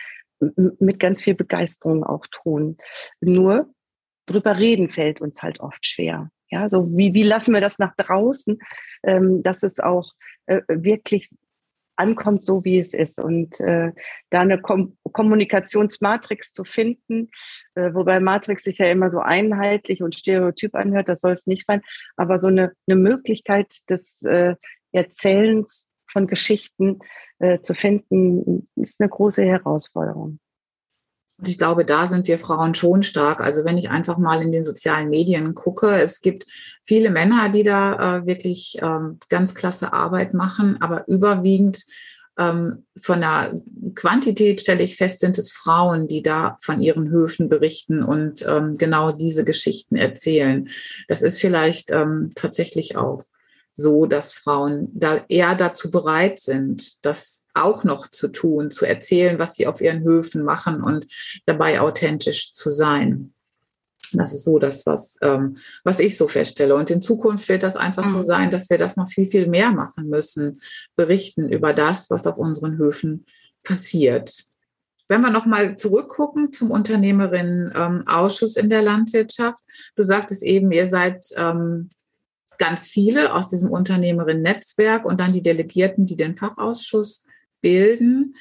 mit 0.79 0.99
ganz 0.99 1.21
viel 1.21 1.35
Begeisterung 1.35 2.03
auch 2.03 2.25
tun. 2.27 2.77
Nur 3.21 3.73
drüber 4.25 4.57
reden 4.57 4.89
fällt 4.89 5.21
uns 5.21 5.41
halt 5.41 5.59
oft 5.59 5.85
schwer. 5.85 6.29
Ja, 6.49 6.69
so 6.69 6.87
wie, 6.95 7.13
wie 7.13 7.23
lassen 7.23 7.53
wir 7.53 7.61
das 7.61 7.79
nach 7.79 7.95
draußen, 7.95 8.59
ähm, 9.03 9.41
dass 9.41 9.63
es 9.63 9.79
auch 9.79 10.11
äh, 10.45 10.61
wirklich 10.67 11.29
ankommt, 11.95 12.43
so 12.43 12.63
wie 12.63 12.79
es 12.79 12.93
ist. 12.93 13.19
Und 13.19 13.59
äh, 13.59 13.91
da 14.29 14.41
eine 14.41 14.61
Kom 14.61 14.97
Kommunikationsmatrix 15.11 16.53
zu 16.53 16.63
finden, 16.63 17.29
äh, 17.75 17.93
wobei 17.93 18.19
Matrix 18.19 18.63
sich 18.63 18.79
ja 18.79 18.87
immer 18.87 19.11
so 19.11 19.19
einheitlich 19.19 20.01
und 20.01 20.15
stereotyp 20.15 20.75
anhört, 20.75 21.07
das 21.07 21.21
soll 21.21 21.33
es 21.33 21.47
nicht 21.47 21.65
sein, 21.65 21.81
aber 22.15 22.39
so 22.39 22.47
eine, 22.47 22.73
eine 22.87 22.99
Möglichkeit 22.99 23.77
des 23.89 24.21
äh, 24.23 24.55
Erzählens 24.91 25.87
von 26.13 26.27
Geschichten 26.27 26.99
äh, 27.39 27.59
zu 27.59 27.73
finden, 27.73 28.69
ist 28.75 29.01
eine 29.01 29.09
große 29.09 29.43
Herausforderung. 29.43 30.39
Und 31.37 31.47
ich 31.49 31.57
glaube, 31.57 31.83
da 31.83 32.07
sind 32.07 32.27
wir 32.27 32.39
Frauen 32.39 32.75
schon 32.75 33.03
stark. 33.03 33.41
Also 33.41 33.65
wenn 33.65 33.77
ich 33.77 33.89
einfach 33.89 34.17
mal 34.17 34.41
in 34.41 34.51
den 34.51 34.63
sozialen 34.63 35.09
Medien 35.09 35.55
gucke, 35.55 35.99
es 35.99 36.21
gibt 36.21 36.45
viele 36.83 37.09
Männer, 37.09 37.49
die 37.49 37.63
da 37.63 38.17
äh, 38.17 38.25
wirklich 38.25 38.77
ähm, 38.81 39.19
ganz 39.29 39.55
klasse 39.55 39.91
Arbeit 39.91 40.33
machen, 40.33 40.81
aber 40.81 41.07
überwiegend 41.07 41.83
ähm, 42.37 42.85
von 42.97 43.21
der 43.21 43.61
Quantität 43.95 44.61
stelle 44.61 44.83
ich 44.83 44.95
fest, 44.95 45.19
sind 45.19 45.37
es 45.37 45.51
Frauen, 45.51 46.07
die 46.07 46.23
da 46.23 46.57
von 46.61 46.81
ihren 46.81 47.09
Höfen 47.09 47.49
berichten 47.49 48.03
und 48.03 48.45
ähm, 48.47 48.77
genau 48.77 49.11
diese 49.11 49.43
Geschichten 49.43 49.95
erzählen. 49.95 50.69
Das 51.07 51.21
ist 51.21 51.39
vielleicht 51.39 51.91
ähm, 51.91 52.31
tatsächlich 52.35 52.95
auch 52.95 53.23
so, 53.75 54.05
dass 54.05 54.33
Frauen 54.33 54.89
da 54.93 55.23
eher 55.27 55.55
dazu 55.55 55.89
bereit 55.89 56.39
sind, 56.39 57.03
das 57.05 57.47
auch 57.53 57.83
noch 57.83 58.07
zu 58.07 58.27
tun, 58.27 58.71
zu 58.71 58.85
erzählen, 58.85 59.39
was 59.39 59.55
sie 59.55 59.67
auf 59.67 59.81
ihren 59.81 60.03
Höfen 60.03 60.43
machen 60.43 60.81
und 60.81 61.07
dabei 61.45 61.81
authentisch 61.81 62.53
zu 62.53 62.69
sein. 62.69 63.33
Das 64.11 64.33
ist 64.33 64.43
so 64.43 64.59
das, 64.59 64.85
was, 64.85 65.17
ähm, 65.21 65.57
was 65.83 65.99
ich 65.99 66.17
so 66.17 66.27
feststelle. 66.27 66.75
Und 66.75 66.91
in 66.91 67.01
Zukunft 67.01 67.49
wird 67.49 67.63
das 67.63 67.75
einfach 67.75 68.05
mhm. 68.05 68.11
so 68.11 68.21
sein, 68.21 68.51
dass 68.51 68.69
wir 68.69 68.77
das 68.77 68.95
noch 68.95 69.09
viel, 69.09 69.25
viel 69.25 69.47
mehr 69.47 69.71
machen 69.71 70.07
müssen, 70.07 70.61
berichten 70.95 71.49
über 71.49 71.73
das, 71.73 72.09
was 72.09 72.27
auf 72.27 72.37
unseren 72.37 72.77
Höfen 72.77 73.25
passiert. 73.63 74.45
Wenn 75.07 75.21
wir 75.21 75.31
nochmal 75.31 75.77
zurückgucken 75.77 76.53
zum 76.53 76.71
Unternehmerinnenausschuss 76.71 78.57
ähm, 78.57 78.63
in 78.63 78.69
der 78.69 78.81
Landwirtschaft. 78.83 79.61
Du 79.95 80.03
sagtest 80.03 80.43
eben, 80.43 80.71
ihr 80.71 80.87
seid 80.87 81.25
ähm, 81.35 81.89
ganz 82.57 82.89
viele 82.89 83.33
aus 83.33 83.49
diesem 83.49 83.71
Unternehmerinnen-Netzwerk 83.71 85.05
und 85.05 85.19
dann 85.19 85.33
die 85.33 85.43
Delegierten, 85.43 86.05
die 86.05 86.15
den 86.15 86.37
Fachausschuss 86.37 87.25
bilden. 87.61 88.35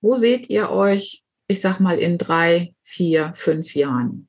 Wo 0.00 0.14
seht 0.14 0.50
ihr 0.50 0.70
euch, 0.70 1.24
ich 1.48 1.60
sag 1.60 1.80
mal, 1.80 1.98
in 1.98 2.18
drei, 2.18 2.74
vier, 2.82 3.32
fünf 3.34 3.74
Jahren? 3.74 4.28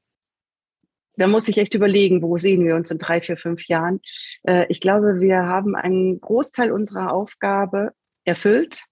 Da 1.18 1.28
muss 1.28 1.48
ich 1.48 1.58
echt 1.58 1.76
überlegen, 1.76 2.22
wo 2.22 2.38
sehen 2.38 2.66
wir 2.66 2.76
uns 2.76 2.92
in 2.92 2.98
drei, 2.98 3.22
vier, 3.22 3.38
fünf 3.38 3.68
Jahren. 3.68 4.02
Äh, 4.44 4.66
ich 4.70 4.82
glaube, 4.82 5.20
wir 5.20 5.44
haben 5.44 5.76
einen 5.76 6.20
Großteil 6.20 6.72
unserer 6.72 7.14
Aufgabe 7.14 7.92
erfüllt, 8.26 8.84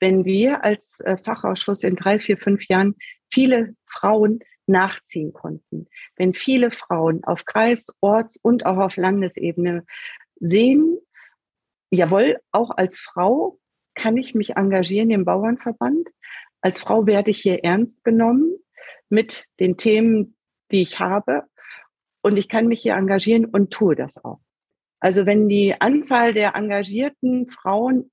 wenn 0.00 0.24
wir 0.24 0.64
als 0.64 1.00
äh, 1.00 1.16
Fachausschuss 1.16 1.82
in 1.84 1.96
drei, 1.96 2.18
vier, 2.18 2.36
fünf 2.36 2.66
Jahren 2.68 2.94
viele 3.30 3.74
Frauen 3.86 4.40
nachziehen 4.68 5.32
konnten. 5.32 5.88
Wenn 6.16 6.34
viele 6.34 6.70
Frauen 6.70 7.24
auf 7.24 7.44
Kreis-, 7.44 7.92
Orts- 8.00 8.36
und 8.36 8.66
auch 8.66 8.76
auf 8.78 8.96
Landesebene 8.96 9.84
sehen, 10.36 10.98
jawohl, 11.90 12.38
auch 12.52 12.70
als 12.70 12.98
Frau 12.98 13.58
kann 13.94 14.16
ich 14.16 14.34
mich 14.34 14.56
engagieren 14.56 15.10
im 15.10 15.24
Bauernverband. 15.24 16.08
Als 16.60 16.80
Frau 16.80 17.06
werde 17.06 17.30
ich 17.30 17.40
hier 17.40 17.64
ernst 17.64 18.02
genommen 18.04 18.52
mit 19.08 19.46
den 19.58 19.76
Themen, 19.76 20.36
die 20.70 20.82
ich 20.82 21.00
habe. 21.00 21.44
Und 22.22 22.36
ich 22.36 22.48
kann 22.48 22.66
mich 22.66 22.82
hier 22.82 22.94
engagieren 22.94 23.44
und 23.46 23.72
tue 23.72 23.96
das 23.96 24.22
auch. 24.22 24.40
Also 25.00 25.26
wenn 25.26 25.48
die 25.48 25.80
Anzahl 25.80 26.34
der 26.34 26.54
engagierten 26.54 27.48
Frauen 27.48 28.10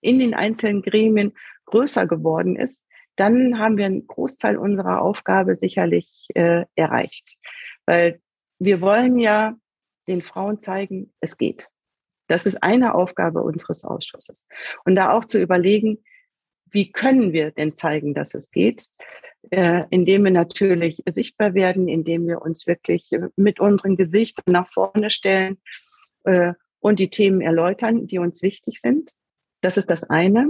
in 0.00 0.18
den 0.18 0.34
einzelnen 0.34 0.82
Gremien 0.82 1.32
größer 1.66 2.06
geworden 2.06 2.56
ist, 2.56 2.82
dann 3.16 3.58
haben 3.58 3.76
wir 3.76 3.86
einen 3.86 4.06
Großteil 4.06 4.56
unserer 4.56 5.02
Aufgabe 5.02 5.56
sicherlich 5.56 6.28
äh, 6.34 6.64
erreicht. 6.74 7.36
Weil 7.86 8.20
wir 8.58 8.80
wollen 8.80 9.18
ja 9.18 9.56
den 10.08 10.22
Frauen 10.22 10.58
zeigen, 10.58 11.12
es 11.20 11.36
geht. 11.36 11.68
Das 12.26 12.46
ist 12.46 12.62
eine 12.62 12.94
Aufgabe 12.94 13.42
unseres 13.42 13.84
Ausschusses. 13.84 14.46
Und 14.84 14.96
da 14.96 15.12
auch 15.12 15.24
zu 15.24 15.40
überlegen, 15.40 15.98
wie 16.70 16.90
können 16.90 17.32
wir 17.32 17.50
denn 17.52 17.74
zeigen, 17.74 18.14
dass 18.14 18.34
es 18.34 18.50
geht, 18.50 18.88
äh, 19.50 19.84
indem 19.90 20.24
wir 20.24 20.30
natürlich 20.30 21.02
sichtbar 21.06 21.54
werden, 21.54 21.88
indem 21.88 22.26
wir 22.26 22.42
uns 22.42 22.66
wirklich 22.66 23.10
mit 23.36 23.60
unserem 23.60 23.96
Gesicht 23.96 24.40
nach 24.46 24.72
vorne 24.72 25.10
stellen 25.10 25.58
äh, 26.24 26.54
und 26.80 26.98
die 26.98 27.10
Themen 27.10 27.40
erläutern, 27.40 28.06
die 28.06 28.18
uns 28.18 28.42
wichtig 28.42 28.80
sind. 28.80 29.12
Das 29.60 29.76
ist 29.76 29.90
das 29.90 30.02
eine. 30.04 30.48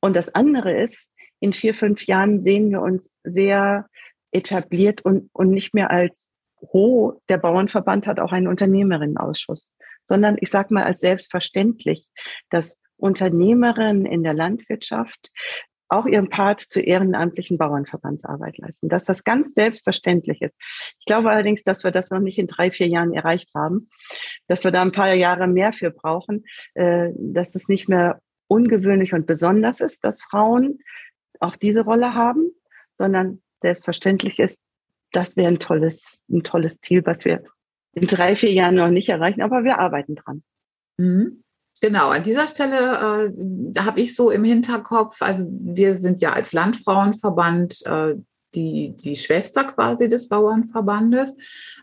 Und 0.00 0.14
das 0.14 0.34
andere 0.34 0.72
ist, 0.72 1.08
in 1.42 1.52
vier, 1.52 1.74
fünf 1.74 2.06
Jahren 2.06 2.40
sehen 2.40 2.70
wir 2.70 2.80
uns 2.80 3.10
sehr 3.24 3.88
etabliert 4.30 5.04
und, 5.04 5.28
und 5.32 5.50
nicht 5.50 5.74
mehr 5.74 5.90
als, 5.90 6.28
oh, 6.60 7.14
der 7.28 7.38
Bauernverband 7.38 8.06
hat 8.06 8.20
auch 8.20 8.30
einen 8.30 8.46
Unternehmerinnenausschuss, 8.46 9.72
sondern 10.04 10.36
ich 10.40 10.50
sage 10.50 10.72
mal 10.72 10.84
als 10.84 11.00
selbstverständlich, 11.00 12.06
dass 12.48 12.78
Unternehmerinnen 12.96 14.06
in 14.06 14.22
der 14.22 14.34
Landwirtschaft 14.34 15.32
auch 15.88 16.06
ihren 16.06 16.30
Part 16.30 16.60
zur 16.60 16.84
ehrenamtlichen 16.84 17.58
Bauernverbandsarbeit 17.58 18.58
leisten, 18.58 18.88
dass 18.88 19.02
das 19.02 19.24
ganz 19.24 19.52
selbstverständlich 19.54 20.40
ist. 20.42 20.56
Ich 21.00 21.04
glaube 21.06 21.28
allerdings, 21.28 21.64
dass 21.64 21.82
wir 21.82 21.90
das 21.90 22.10
noch 22.10 22.20
nicht 22.20 22.38
in 22.38 22.46
drei, 22.46 22.70
vier 22.70 22.86
Jahren 22.86 23.12
erreicht 23.12 23.50
haben, 23.54 23.90
dass 24.46 24.62
wir 24.62 24.70
da 24.70 24.80
ein 24.80 24.92
paar 24.92 25.12
Jahre 25.12 25.48
mehr 25.48 25.72
für 25.72 25.90
brauchen, 25.90 26.44
äh, 26.74 27.10
dass 27.16 27.56
es 27.56 27.68
nicht 27.68 27.88
mehr 27.88 28.20
ungewöhnlich 28.46 29.12
und 29.12 29.26
besonders 29.26 29.80
ist, 29.80 30.04
dass 30.04 30.22
Frauen 30.22 30.78
auch 31.42 31.56
diese 31.56 31.82
Rolle 31.82 32.14
haben, 32.14 32.50
sondern 32.92 33.42
selbstverständlich 33.60 34.38
ist, 34.38 34.60
das 35.12 35.36
wäre 35.36 35.48
ein 35.48 35.58
tolles, 35.58 36.24
ein 36.30 36.42
tolles 36.42 36.80
Ziel, 36.80 37.04
was 37.04 37.24
wir 37.24 37.42
in 37.94 38.06
drei, 38.06 38.36
vier 38.36 38.52
Jahren 38.52 38.76
noch 38.76 38.90
nicht 38.90 39.08
erreichen, 39.08 39.42
aber 39.42 39.64
wir 39.64 39.78
arbeiten 39.78 40.14
dran. 40.14 40.42
Mhm. 40.96 41.44
Genau, 41.80 42.10
an 42.10 42.22
dieser 42.22 42.46
Stelle 42.46 43.32
äh, 43.34 43.80
habe 43.80 44.00
ich 44.00 44.14
so 44.14 44.30
im 44.30 44.44
Hinterkopf, 44.44 45.20
also 45.20 45.44
wir 45.50 45.96
sind 45.96 46.20
ja 46.20 46.32
als 46.32 46.52
Landfrauenverband 46.52 47.84
äh, 47.86 48.14
die, 48.54 48.96
die 48.96 49.16
Schwester 49.16 49.64
quasi 49.64 50.08
des 50.08 50.28
Bauernverbandes. 50.28 51.36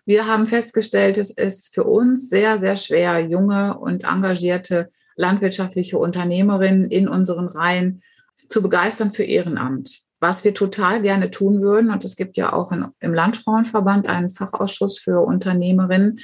Wir 0.05 0.25
haben 0.25 0.45
festgestellt, 0.45 1.17
es 1.17 1.31
ist 1.31 1.73
für 1.73 1.83
uns 1.83 2.29
sehr, 2.29 2.57
sehr 2.59 2.77
schwer, 2.77 3.19
junge 3.19 3.77
und 3.77 4.05
engagierte 4.05 4.89
landwirtschaftliche 5.15 5.97
Unternehmerinnen 5.97 6.89
in 6.89 7.09
unseren 7.09 7.47
Reihen 7.47 8.01
zu 8.47 8.61
begeistern 8.61 9.11
für 9.11 9.23
Ehrenamt. 9.23 10.01
Was 10.21 10.43
wir 10.43 10.53
total 10.53 11.01
gerne 11.01 11.31
tun 11.31 11.61
würden, 11.61 11.91
und 11.91 12.03
es 12.03 12.15
gibt 12.15 12.37
ja 12.37 12.51
auch 12.51 12.71
in, 12.71 12.85
im 12.99 13.13
Landfrauenverband 13.13 14.07
einen 14.07 14.31
Fachausschuss 14.31 14.99
für 14.99 15.21
Unternehmerinnen, 15.21 16.19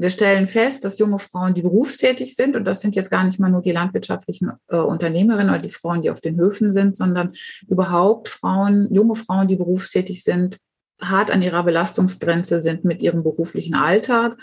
wir 0.00 0.10
stellen 0.10 0.46
fest, 0.46 0.84
dass 0.84 1.00
junge 1.00 1.18
Frauen, 1.18 1.54
die 1.54 1.62
berufstätig 1.62 2.36
sind, 2.36 2.54
und 2.54 2.64
das 2.64 2.80
sind 2.80 2.94
jetzt 2.94 3.10
gar 3.10 3.24
nicht 3.24 3.40
mal 3.40 3.50
nur 3.50 3.62
die 3.62 3.72
landwirtschaftlichen 3.72 4.52
äh, 4.68 4.76
Unternehmerinnen 4.76 5.52
oder 5.52 5.60
die 5.60 5.70
Frauen, 5.70 6.02
die 6.02 6.10
auf 6.12 6.20
den 6.20 6.36
Höfen 6.36 6.70
sind, 6.70 6.96
sondern 6.96 7.32
überhaupt 7.66 8.28
Frauen, 8.28 8.94
junge 8.94 9.16
Frauen, 9.16 9.48
die 9.48 9.56
berufstätig 9.56 10.22
sind, 10.22 10.58
hart 11.02 11.32
an 11.32 11.42
ihrer 11.42 11.64
Belastungsgrenze 11.64 12.60
sind 12.60 12.84
mit 12.84 13.02
ihrem 13.02 13.24
beruflichen 13.24 13.74
Alltag 13.74 14.36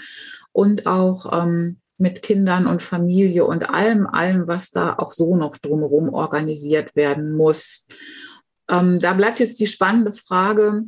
und 0.51 0.87
auch 0.87 1.31
ähm, 1.41 1.79
mit 1.97 2.21
Kindern 2.21 2.67
und 2.67 2.81
Familie 2.81 3.45
und 3.45 3.69
allem, 3.69 4.05
allem, 4.07 4.47
was 4.47 4.71
da 4.71 4.95
auch 4.97 5.13
so 5.13 5.35
noch 5.35 5.57
drumherum 5.57 6.09
organisiert 6.09 6.95
werden 6.95 7.33
muss. 7.35 7.87
Ähm, 8.69 8.99
da 8.99 9.13
bleibt 9.13 9.39
jetzt 9.39 9.59
die 9.59 9.67
spannende 9.67 10.11
Frage, 10.11 10.85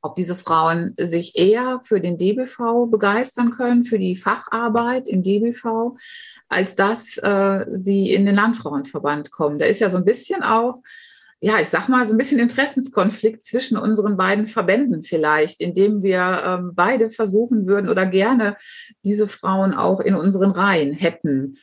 ob 0.00 0.16
diese 0.16 0.36
Frauen 0.36 0.94
sich 0.98 1.38
eher 1.38 1.80
für 1.82 2.00
den 2.00 2.18
DBV 2.18 2.90
begeistern 2.90 3.50
können, 3.50 3.84
für 3.84 3.98
die 3.98 4.16
Facharbeit 4.16 5.08
im 5.08 5.22
DBV, 5.22 5.96
als 6.48 6.74
dass 6.74 7.16
äh, 7.18 7.64
sie 7.68 8.12
in 8.12 8.26
den 8.26 8.34
Landfrauenverband 8.34 9.30
kommen. 9.30 9.58
Da 9.58 9.66
ist 9.66 9.80
ja 9.80 9.88
so 9.88 9.96
ein 9.96 10.04
bisschen 10.04 10.42
auch, 10.42 10.80
ja, 11.40 11.60
ich 11.60 11.68
sag 11.68 11.88
mal, 11.88 12.06
so 12.06 12.14
ein 12.14 12.18
bisschen 12.18 12.38
Interessenskonflikt 12.38 13.44
zwischen 13.44 13.76
unseren 13.76 14.16
beiden 14.16 14.46
Verbänden 14.46 15.02
vielleicht, 15.02 15.60
indem 15.60 16.02
wir 16.02 16.42
ähm, 16.44 16.72
beide 16.74 17.10
versuchen 17.10 17.66
würden 17.66 17.90
oder 17.90 18.06
gerne 18.06 18.56
diese 19.04 19.28
Frauen 19.28 19.74
auch 19.74 20.00
in 20.00 20.14
unseren 20.14 20.52
Reihen 20.52 20.92
hätten 20.92 21.58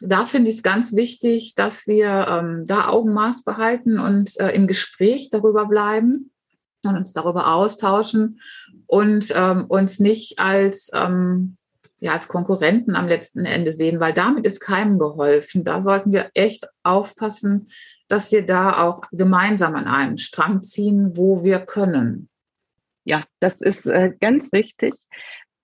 da 0.00 0.26
finde 0.26 0.50
ich 0.50 0.56
es 0.56 0.62
ganz 0.62 0.94
wichtig, 0.94 1.54
dass 1.54 1.86
wir 1.86 2.26
ähm, 2.28 2.64
da 2.66 2.88
Augenmaß 2.88 3.44
behalten 3.44 3.98
und 3.98 4.38
äh, 4.40 4.50
im 4.50 4.66
Gespräch 4.66 5.30
darüber 5.30 5.66
bleiben 5.66 6.30
und 6.82 6.96
uns 6.96 7.12
darüber 7.12 7.54
austauschen 7.54 8.40
und 8.86 9.32
ähm, 9.34 9.66
uns 9.68 10.00
nicht 10.00 10.38
als, 10.38 10.90
ähm, 10.94 11.56
ja, 12.00 12.12
als 12.12 12.28
Konkurrenten 12.28 12.96
am 12.96 13.08
letzten 13.08 13.44
Ende 13.44 13.72
sehen, 13.72 14.00
weil 14.00 14.12
damit 14.12 14.46
ist 14.46 14.60
keinem 14.60 14.98
geholfen. 14.98 15.64
Da 15.64 15.80
sollten 15.80 16.12
wir 16.12 16.30
echt 16.34 16.66
aufpassen, 16.82 17.68
dass 18.08 18.32
wir 18.32 18.44
da 18.44 18.82
auch 18.82 19.02
gemeinsam 19.12 19.74
an 19.74 19.86
einem 19.86 20.18
Strang 20.18 20.62
ziehen, 20.62 21.16
wo 21.16 21.44
wir 21.44 21.60
können. 21.60 22.28
Ja, 23.04 23.24
das 23.40 23.60
ist 23.60 23.86
äh, 23.86 24.12
ganz 24.20 24.52
wichtig. 24.52 24.94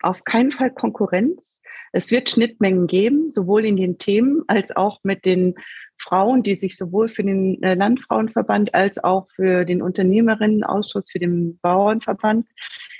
Auf 0.02 0.24
keinen 0.24 0.50
Fall 0.50 0.70
Konkurrenz. 0.70 1.56
Es 1.92 2.10
wird 2.10 2.30
Schnittmengen 2.30 2.86
geben, 2.86 3.28
sowohl 3.28 3.64
in 3.64 3.76
den 3.76 3.98
Themen 3.98 4.42
als 4.46 4.70
auch 4.74 5.00
mit 5.02 5.24
den 5.24 5.54
Frauen, 5.98 6.42
die 6.42 6.54
sich 6.54 6.76
sowohl 6.76 7.08
für 7.08 7.22
den 7.22 7.62
äh, 7.62 7.74
Landfrauenverband 7.74 8.74
als 8.74 9.02
auch 9.02 9.28
für 9.34 9.64
den 9.64 9.82
Unternehmerinnenausschuss, 9.82 11.10
für 11.10 11.18
den 11.18 11.58
Bauernverband 11.58 12.46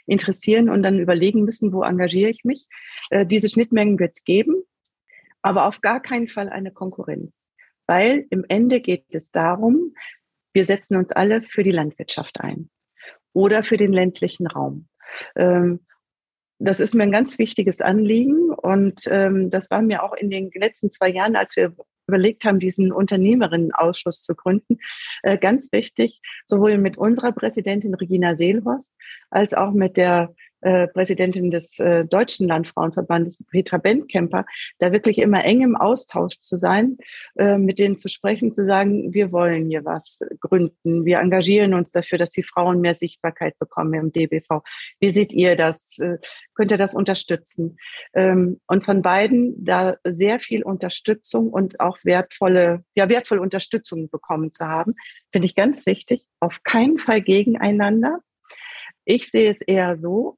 interessieren 0.07 0.69
und 0.69 0.83
dann 0.83 0.99
überlegen 0.99 1.45
müssen, 1.45 1.73
wo 1.73 1.83
engagiere 1.83 2.31
ich 2.31 2.45
mich. 2.45 2.67
Äh, 3.11 3.25
diese 3.25 3.49
Schnittmengen 3.49 3.99
wird 3.99 4.13
es 4.15 4.25
geben, 4.25 4.63
aber 5.41 5.67
auf 5.67 5.81
gar 5.81 6.01
keinen 6.01 6.29
Fall 6.29 6.49
eine 6.49 6.73
Konkurrenz, 6.73 7.47
weil 7.91 8.25
im 8.31 8.45
Ende 8.47 8.81
geht 8.81 9.07
es 9.09 9.33
darum, 9.33 9.95
wir 10.53 10.65
setzen 10.65 10.95
uns 10.95 11.11
alle 11.11 11.43
für 11.43 11.65
die 11.65 11.73
Landwirtschaft 11.73 12.41
ein 12.41 12.71
oder 13.33 13.65
für 13.65 13.79
den 13.79 13.93
ländlichen 13.93 14.47
Raum. 14.47 14.87
Ähm, 15.35 15.81
das 16.61 16.79
ist 16.79 16.95
mir 16.95 17.03
ein 17.03 17.11
ganz 17.11 17.37
wichtiges 17.41 17.81
Anliegen 17.81 18.51
und 18.51 19.01
ähm, 19.09 19.51
das 19.51 19.73
war 19.73 19.83
mir 19.83 20.05
auch 20.05 20.15
in 20.15 20.31
den 20.31 20.53
letzten 20.55 20.89
zwei 20.89 21.09
Jahren, 21.09 21.35
als 21.35 21.57
wir 21.57 21.75
überlegt 22.07 22.45
haben, 22.45 22.61
diesen 22.61 22.93
Unternehmerinnenausschuss 22.93 24.23
zu 24.23 24.37
gründen, 24.37 24.79
äh, 25.25 25.37
ganz 25.37 25.73
wichtig, 25.73 26.21
sowohl 26.47 26.79
mit 26.79 26.97
unserer 26.97 27.33
Präsidentin 27.33 27.95
Regina 27.95 28.37
Seelhorst 28.37 28.93
als 29.31 29.53
auch 29.53 29.73
mit 29.73 29.97
der 29.97 30.33
äh, 30.61 30.89
Präsidentin 30.89 31.51
des 31.51 31.79
äh, 31.79 32.05
Deutschen 32.05 32.49
Landfrauenverbandes, 32.49 33.39
Petra 33.51 33.79
Bentkemper, 33.79 34.45
da 34.79 34.93
wirklich 34.93 35.19
immer 35.19 35.45
eng 35.45 35.63
im 35.63 35.77
Austausch 35.77 36.41
zu 36.41 36.57
sein, 36.57 36.99
äh, 37.37 37.59
mit 37.59 37.79
denen 37.79 37.99
zu 37.99 38.09
sprechen, 38.09 38.53
zu 38.53 38.65
sagen, 38.65 39.13
wir 39.13 39.33
wollen 39.33 39.69
hier 39.69 39.85
was 39.85 40.21
gründen, 40.41 41.05
wir 41.05 41.19
engagieren 41.19 41.75
uns 41.75 41.93
dafür, 41.93 42.19
dass 42.19 42.31
die 42.31 42.43
Frauen 42.43 42.81
mehr 42.81 42.95
Sichtbarkeit 42.95 43.59
bekommen 43.59 43.95
im 43.95 44.13
DBV. 44.13 44.63
Wie 44.99 45.11
seht 45.11 45.33
ihr 45.33 45.57
das? 45.57 45.99
Äh, 45.99 46.19
könnt 46.55 46.71
ihr 46.71 46.79
das 46.79 46.95
unterstützen? 46.95 47.79
Ähm, 48.15 48.61
und 48.67 48.85
von 48.85 49.03
beiden 49.03 49.65
da 49.65 49.97
sehr 50.05 50.41
viel 50.41 50.63
Unterstützung 50.63 51.49
und 51.49 51.81
auch 51.81 51.99
wertvolle, 52.05 52.85
ja, 52.95 53.09
wertvolle 53.09 53.41
Unterstützung 53.41 54.11
bekommen 54.11 54.53
zu 54.53 54.67
haben, 54.67 54.95
finde 55.33 55.47
ich 55.47 55.55
ganz 55.55 55.87
wichtig. 55.87 56.27
Auf 56.41 56.63
keinen 56.63 56.99
Fall 56.99 57.23
gegeneinander 57.23 58.21
ich 59.11 59.31
sehe 59.31 59.51
es 59.51 59.61
eher 59.61 59.99
so, 59.99 60.37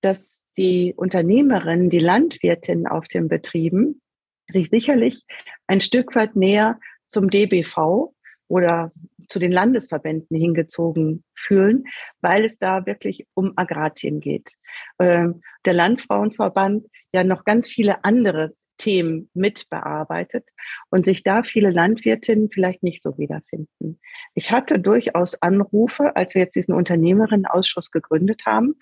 dass 0.00 0.42
die 0.56 0.94
Unternehmerinnen, 0.96 1.90
die 1.90 1.98
Landwirtinnen 1.98 2.86
auf 2.86 3.06
den 3.08 3.28
Betrieben 3.28 4.00
sich 4.48 4.70
sicherlich 4.70 5.24
ein 5.66 5.80
Stück 5.80 6.14
weit 6.14 6.36
näher 6.36 6.78
zum 7.08 7.28
DBV 7.28 8.14
oder 8.48 8.92
zu 9.28 9.38
den 9.38 9.50
Landesverbänden 9.52 10.36
hingezogen 10.36 11.24
fühlen, 11.34 11.84
weil 12.20 12.44
es 12.44 12.58
da 12.58 12.86
wirklich 12.86 13.26
um 13.34 13.52
Agrarthemen 13.56 14.20
geht. 14.20 14.52
Ähm, 15.00 15.42
der 15.64 15.72
Landfrauenverband 15.72 16.86
ja 17.12 17.24
noch 17.24 17.44
ganz 17.44 17.68
viele 17.68 18.04
andere 18.04 18.54
Themen 18.78 19.30
mitbearbeitet 19.34 20.44
und 20.90 21.06
sich 21.06 21.22
da 21.22 21.42
viele 21.42 21.70
Landwirtinnen 21.70 22.50
vielleicht 22.50 22.82
nicht 22.82 23.02
so 23.02 23.16
wiederfinden. 23.18 24.00
Ich 24.34 24.50
hatte 24.50 24.78
durchaus 24.78 25.40
Anrufe, 25.42 26.14
als 26.16 26.34
wir 26.34 26.42
jetzt 26.42 26.56
diesen 26.56 26.74
Unternehmerinnenausschuss 26.74 27.90
gegründet 27.90 28.42
haben, 28.46 28.74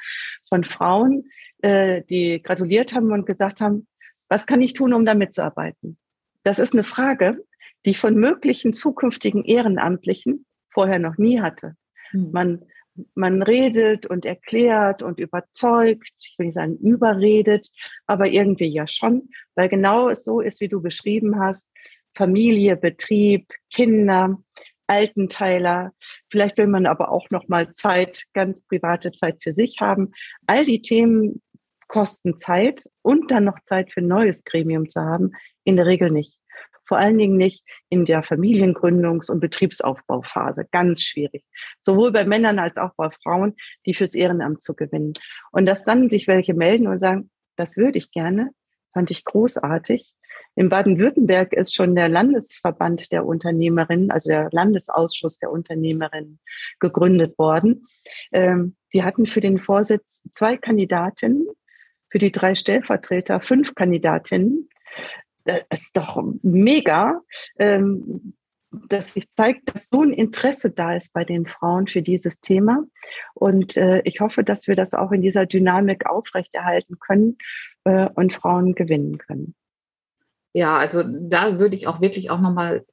von 0.49 0.65
Frauen, 0.65 1.31
äh, 1.63 2.03
die 2.11 2.43
gratuliert 2.43 2.95
haben 2.95 3.13
und 3.13 3.27
gesagt 3.27 3.61
haben, 3.61 3.87
was 4.29 4.47
kann 4.47 4.63
ich 4.63 4.73
tun, 4.73 4.93
um 4.93 5.05
da 5.05 5.15
mitzuarbeiten? 5.15 5.99
Das 6.43 6.59
ist 6.59 6.73
eine 6.73 6.85
Frage, 6.85 7.39
die 7.85 7.91
ich 7.91 7.99
von 7.99 8.15
möglichen 8.15 8.73
zukünftigen 8.73 9.45
Ehrenamtlichen 9.45 10.47
vorher 10.71 10.99
noch 10.99 11.19
nie 11.19 11.41
hatte. 11.41 11.77
Hm. 12.11 12.31
Man 12.33 12.65
man 13.15 13.43
redet 13.43 14.07
und 14.07 14.25
erklärt 14.25 15.03
und 15.03 15.21
überzeugt, 15.21 16.13
ich 16.19 16.35
will 16.39 16.47
nicht 16.47 16.55
sagen 16.55 16.77
überredet, 16.79 17.71
aber 18.07 18.29
irgendwie 18.29 18.67
ja 18.67 18.87
schon, 18.87 19.31
weil 19.55 19.69
genau 19.69 20.15
so 20.15 20.41
ist, 20.41 20.61
wie 20.61 20.69
du 20.69 20.81
beschrieben 20.81 21.41
hast, 21.41 21.69
Familie, 22.17 22.77
Betrieb, 22.77 23.53
Kinder, 23.73 24.39
Altenteiler, 24.87 25.93
vielleicht 26.31 26.59
will 26.59 26.67
man 26.67 26.87
aber 26.87 27.11
auch 27.11 27.29
noch 27.31 27.49
mal 27.49 27.73
Zeit, 27.73 28.25
ganz 28.35 28.61
private 28.63 29.13
Zeit 29.13 29.43
für 29.43 29.53
sich 29.53 29.81
haben. 29.81 30.13
All 30.47 30.65
die 30.65 30.83
Themen 30.83 31.43
kosten 31.89 32.37
Zeit 32.37 32.85
und 33.03 33.31
dann 33.31 33.45
noch 33.45 33.61
Zeit 33.65 33.93
für 33.93 34.01
ein 34.01 34.09
neues 34.09 34.45
Gremium 34.45 34.89
zu 34.89 35.01
haben, 35.01 35.33
in 35.65 35.77
der 35.77 35.87
Regel 35.87 36.11
nicht. 36.11 36.39
Vor 36.87 36.99
allen 36.99 37.19
Dingen 37.19 37.37
nicht 37.37 37.65
in 37.89 38.05
der 38.05 38.23
Familiengründungs- 38.23 39.31
und 39.31 39.41
Betriebsaufbauphase. 39.41 40.67
Ganz 40.71 41.03
schwierig. 41.03 41.45
Sowohl 41.81 42.13
bei 42.13 42.25
Männern 42.25 42.59
als 42.59 42.77
auch 42.77 42.93
bei 42.97 43.09
Frauen, 43.23 43.55
die 43.87 43.95
fürs 43.95 44.15
Ehrenamt 44.15 44.63
zu 44.63 44.75
gewinnen. 44.75 45.15
Und 45.51 45.67
dass 45.67 45.85
dann 45.85 46.11
sich 46.11 46.27
welche 46.29 46.55
melden 46.55 46.87
und 46.87 46.99
sagen, 46.99 47.31
das 47.57 47.77
würde 47.77 47.99
ich 47.99 48.11
gerne, 48.11 48.51
fand 48.93 49.11
ich 49.11 49.25
großartig. 49.25 50.15
In 50.57 50.69
Baden-Württemberg 50.69 51.53
ist 51.53 51.75
schon 51.75 51.97
der 51.97 52.09
Landesverband 52.09 53.11
der 53.11 53.27
Unternehmerinnen, 53.27 54.11
also 54.11 54.29
der 54.29 54.49
Landesausschuss 54.53 55.39
der 55.39 55.51
Unternehmerinnen 55.51 56.39
gegründet 56.79 57.37
worden. 57.39 57.87
Ähm, 58.33 58.77
die 58.93 59.03
hatten 59.03 59.27
für 59.27 59.41
den 59.41 59.59
Vorsitz 59.59 60.23
zwei 60.33 60.57
Kandidatinnen, 60.57 61.49
für 62.09 62.19
die 62.19 62.31
drei 62.31 62.55
Stellvertreter 62.55 63.41
fünf 63.41 63.75
Kandidatinnen. 63.75 64.69
Das 65.45 65.63
ist 65.71 65.97
doch 65.97 66.23
mega. 66.43 67.21
Ähm, 67.59 68.35
dass 68.89 69.15
sich 69.15 69.31
zeigt, 69.31 69.75
dass 69.75 69.89
so 69.89 70.03
ein 70.03 70.13
Interesse 70.13 70.71
da 70.71 70.97
ist 70.97 71.13
bei 71.13 71.25
den 71.25 71.47
Frauen 71.47 71.87
für 71.87 72.03
dieses 72.03 72.41
Thema. 72.41 72.85
Und 73.35 73.77
äh, 73.77 74.01
ich 74.05 74.21
hoffe, 74.21 74.45
dass 74.45 74.67
wir 74.67 74.77
das 74.77 74.95
auch 74.95 75.13
in 75.13 75.23
dieser 75.23 75.47
Dynamik 75.47 76.07
aufrechterhalten 76.07 76.99
können 76.99 77.39
äh, 77.85 78.09
und 78.15 78.33
Frauen 78.33 78.75
gewinnen 78.75 79.19
können. 79.19 79.55
Ja, 80.53 80.77
also 80.77 81.03
da 81.05 81.59
würde 81.59 81.75
ich 81.75 81.87
auch 81.87 82.01
wirklich 82.01 82.31
auch 82.31 82.41
nochmal 82.41 82.85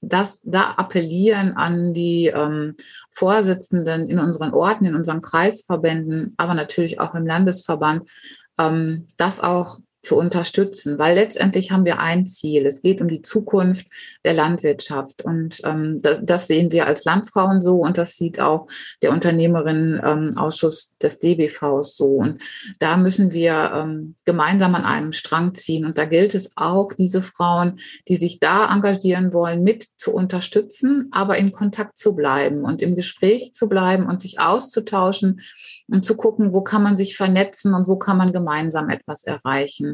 das 0.00 0.42
da 0.42 0.72
appellieren 0.72 1.56
an 1.56 1.94
die 1.94 2.26
ähm, 2.26 2.74
Vorsitzenden 3.10 4.10
in 4.10 4.18
unseren 4.18 4.52
Orten, 4.52 4.84
in 4.84 4.94
unseren 4.94 5.22
Kreisverbänden, 5.22 6.34
aber 6.36 6.54
natürlich 6.54 7.00
auch 7.00 7.14
im 7.14 7.26
Landesverband, 7.26 8.10
ähm, 8.58 9.06
das 9.16 9.40
auch 9.40 9.78
zu 10.04 10.16
unterstützen, 10.16 10.98
weil 10.98 11.14
letztendlich 11.14 11.70
haben 11.70 11.84
wir 11.84 11.98
ein 11.98 12.26
Ziel. 12.26 12.66
Es 12.66 12.82
geht 12.82 13.00
um 13.00 13.08
die 13.08 13.22
Zukunft 13.22 13.86
der 14.24 14.34
Landwirtschaft 14.34 15.24
und 15.24 15.60
ähm, 15.64 16.00
das, 16.02 16.18
das, 16.22 16.46
sehen 16.46 16.72
wir 16.72 16.86
als 16.86 17.04
Landfrauen 17.04 17.62
so 17.62 17.76
und 17.76 17.96
das 17.96 18.16
sieht 18.16 18.38
auch 18.40 18.66
der 19.02 19.12
Unternehmerinnenausschuss 19.12 20.90
ähm, 20.92 20.98
des 21.02 21.18
DBVs 21.18 21.96
so. 21.96 22.06
Und 22.16 22.42
da 22.78 22.96
müssen 22.96 23.32
wir 23.32 23.72
ähm, 23.74 24.14
gemeinsam 24.24 24.74
an 24.74 24.84
einem 24.84 25.12
Strang 25.12 25.54
ziehen 25.54 25.86
und 25.86 25.96
da 25.98 26.04
gilt 26.04 26.34
es 26.34 26.52
auch, 26.56 26.92
diese 26.92 27.22
Frauen, 27.22 27.80
die 28.08 28.16
sich 28.16 28.40
da 28.40 28.70
engagieren 28.72 29.32
wollen, 29.32 29.62
mit 29.62 29.86
zu 29.96 30.12
unterstützen, 30.12 31.08
aber 31.12 31.38
in 31.38 31.52
Kontakt 31.52 31.96
zu 31.96 32.14
bleiben 32.14 32.64
und 32.64 32.82
im 32.82 32.94
Gespräch 32.94 33.52
zu 33.54 33.68
bleiben 33.68 34.06
und 34.06 34.20
sich 34.20 34.38
auszutauschen 34.38 35.40
und 35.88 36.04
zu 36.04 36.16
gucken, 36.16 36.52
wo 36.52 36.62
kann 36.62 36.82
man 36.82 36.96
sich 36.96 37.16
vernetzen 37.16 37.74
und 37.74 37.88
wo 37.88 37.96
kann 37.96 38.16
man 38.16 38.32
gemeinsam 38.32 38.90
etwas 38.90 39.24
erreichen. 39.24 39.93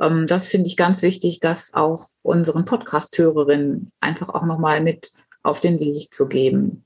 Ähm, 0.00 0.26
das 0.26 0.48
finde 0.48 0.68
ich 0.68 0.76
ganz 0.76 1.02
wichtig, 1.02 1.40
das 1.40 1.74
auch 1.74 2.06
unseren 2.22 2.64
Podcast-Hörerinnen 2.64 3.90
einfach 4.00 4.28
auch 4.30 4.44
nochmal 4.44 4.80
mit 4.80 5.12
auf 5.42 5.60
den 5.60 5.80
Weg 5.80 6.12
zu 6.12 6.28
geben. 6.28 6.84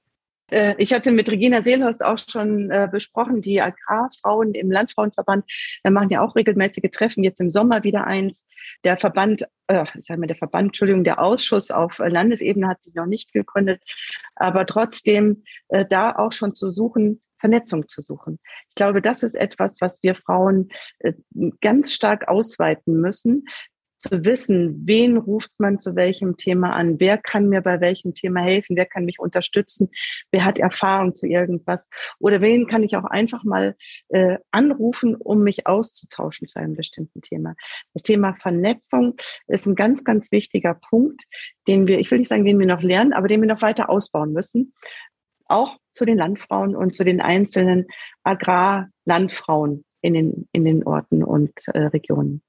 Äh, 0.51 0.75
ich 0.79 0.93
hatte 0.93 1.13
mit 1.13 1.29
Regina 1.31 1.63
Seelhorst 1.63 2.05
auch 2.05 2.19
schon 2.29 2.71
äh, 2.71 2.89
besprochen, 2.91 3.41
die 3.43 3.61
Agrarfrauen 3.61 4.55
im 4.55 4.71
Landfrauenverband 4.71 5.45
wir 5.83 5.91
machen 5.91 6.11
ja 6.11 6.23
auch 6.23 6.37
regelmäßige 6.37 6.91
Treffen, 6.91 7.25
jetzt 7.25 7.41
im 7.41 7.51
Sommer 7.51 7.85
wieder 7.85 8.07
eins. 8.07 8.47
Der 8.85 8.97
Verband, 8.99 9.45
äh, 9.69 9.85
ich 9.97 10.05
sage 10.05 10.21
mal 10.21 10.27
der 10.27 10.37
Verband, 10.37 10.69
Entschuldigung, 10.69 11.05
der 11.05 11.21
Ausschuss 11.21 11.71
auf 11.71 11.99
Landesebene 11.99 12.69
hat 12.69 12.83
sich 12.83 12.95
noch 12.95 13.07
nicht 13.07 13.33
gegründet, 13.33 13.83
aber 14.35 14.67
trotzdem 14.67 15.45
äh, 15.69 15.85
da 15.89 16.13
auch 16.13 16.33
schon 16.33 16.55
zu 16.55 16.71
suchen, 16.71 17.23
Vernetzung 17.41 17.89
zu 17.89 18.03
suchen. 18.03 18.39
Ich 18.69 18.75
glaube, 18.75 19.03
das 19.03 19.23
ist 19.23 19.35
etwas, 19.35 19.77
was 19.81 20.03
wir 20.03 20.15
Frauen 20.15 20.69
äh, 21.01 21.13
ganz 21.61 21.93
stark 21.93 22.29
ausweiten 22.29 23.01
müssen, 23.01 23.45
zu 24.01 24.25
wissen, 24.25 24.81
wen 24.87 25.19
ruft 25.19 25.53
man 25.59 25.79
zu 25.79 25.95
welchem 25.95 26.37
Thema 26.39 26.71
an, 26.71 26.99
wer 26.99 27.19
kann 27.19 27.49
mir 27.49 27.61
bei 27.61 27.81
welchem 27.81 28.15
Thema 28.15 28.41
helfen, 28.41 28.77
wer 28.77 28.87
kann 28.87 29.05
mich 29.05 29.19
unterstützen, 29.19 29.91
wer 30.33 30.45
hat 30.45 30.59
Erfahrung 30.59 31.15
zu 31.15 31.27
irgendwas 31.27 31.87
oder 32.19 32.41
wen 32.41 32.67
kann 32.67 32.83
ich 32.83 32.97
auch 32.97 33.05
einfach 33.05 33.45
mal 33.45 33.77
äh, 34.09 34.39
anrufen, 34.51 35.17
um 35.17 35.43
mich 35.43 35.67
auszutauschen 35.67 36.49
zu 36.49 36.59
einem 36.59 36.75
bestimmten 36.75 37.21
Thema. 37.21 37.55
Das 37.93 38.03
Thema 38.03 38.35
Vernetzung 38.41 39.17
ist 39.49 39.67
ein 39.67 39.75
ganz, 39.75 40.03
ganz 40.03 40.33
wichtiger 40.33 40.75
Punkt, 40.75 41.25
den 41.69 41.87
wir, 41.87 41.99
ich 41.99 42.11
will 42.11 42.21
nicht 42.21 42.29
sagen, 42.29 42.47
den 42.47 42.59
wir 42.59 42.67
noch 42.67 42.83
lernen, 42.83 43.13
aber 43.13 43.29
den 43.29 43.43
wir 43.43 43.49
noch 43.49 43.63
weiter 43.63 43.91
ausbauen 43.91 44.33
müssen, 44.33 44.73
auch 45.45 45.77
zu 45.95 46.05
den 46.05 46.17
Landfrauen 46.17 46.77
und 46.77 46.95
zu 46.95 47.05
den 47.05 47.21
einzelnen 47.21 47.87
Agrarlandfrauen 48.25 49.85
in 50.01 50.15
den, 50.15 50.49
in 50.53 50.65
den 50.65 50.85
Orten 50.85 51.23
und 51.23 51.53
äh, 51.67 51.79
Regionen. 51.79 52.43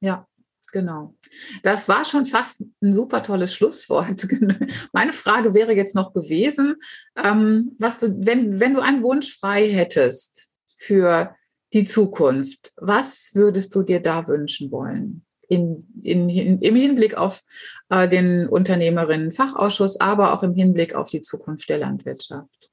Ja, 0.00 0.26
Genau. 0.70 1.14
Das 1.62 1.88
war 1.88 2.04
schon 2.04 2.26
fast 2.26 2.60
ein 2.82 2.92
super 2.92 3.22
tolles 3.22 3.54
Schlusswort. 3.54 4.28
Meine 4.92 5.14
Frage 5.14 5.54
wäre 5.54 5.74
jetzt 5.74 5.94
noch 5.94 6.12
gewesen, 6.12 6.76
ähm, 7.16 7.74
was 7.78 7.98
du, 7.98 8.14
wenn, 8.18 8.60
wenn 8.60 8.74
du 8.74 8.80
einen 8.80 9.02
Wunsch 9.02 9.38
frei 9.38 9.66
hättest 9.66 10.50
für 10.76 11.34
die 11.72 11.86
Zukunft, 11.86 12.74
was 12.76 13.30
würdest 13.32 13.74
du 13.74 13.82
dir 13.82 14.00
da 14.00 14.28
wünschen 14.28 14.70
wollen? 14.70 15.24
in, 15.48 15.86
in, 16.02 16.28
in, 16.28 16.58
im 16.60 16.76
Hinblick 16.76 17.16
auf 17.16 17.42
äh, 17.88 18.08
den 18.08 18.48
Unternehmerinnen-Fachausschuss, 18.48 19.98
aber 19.98 20.34
auch 20.34 20.42
im 20.42 20.54
Hinblick 20.54 20.94
auf 20.94 21.08
die 21.08 21.22
Zukunft 21.22 21.68
der 21.68 21.78
Landwirtschaft. 21.78 22.67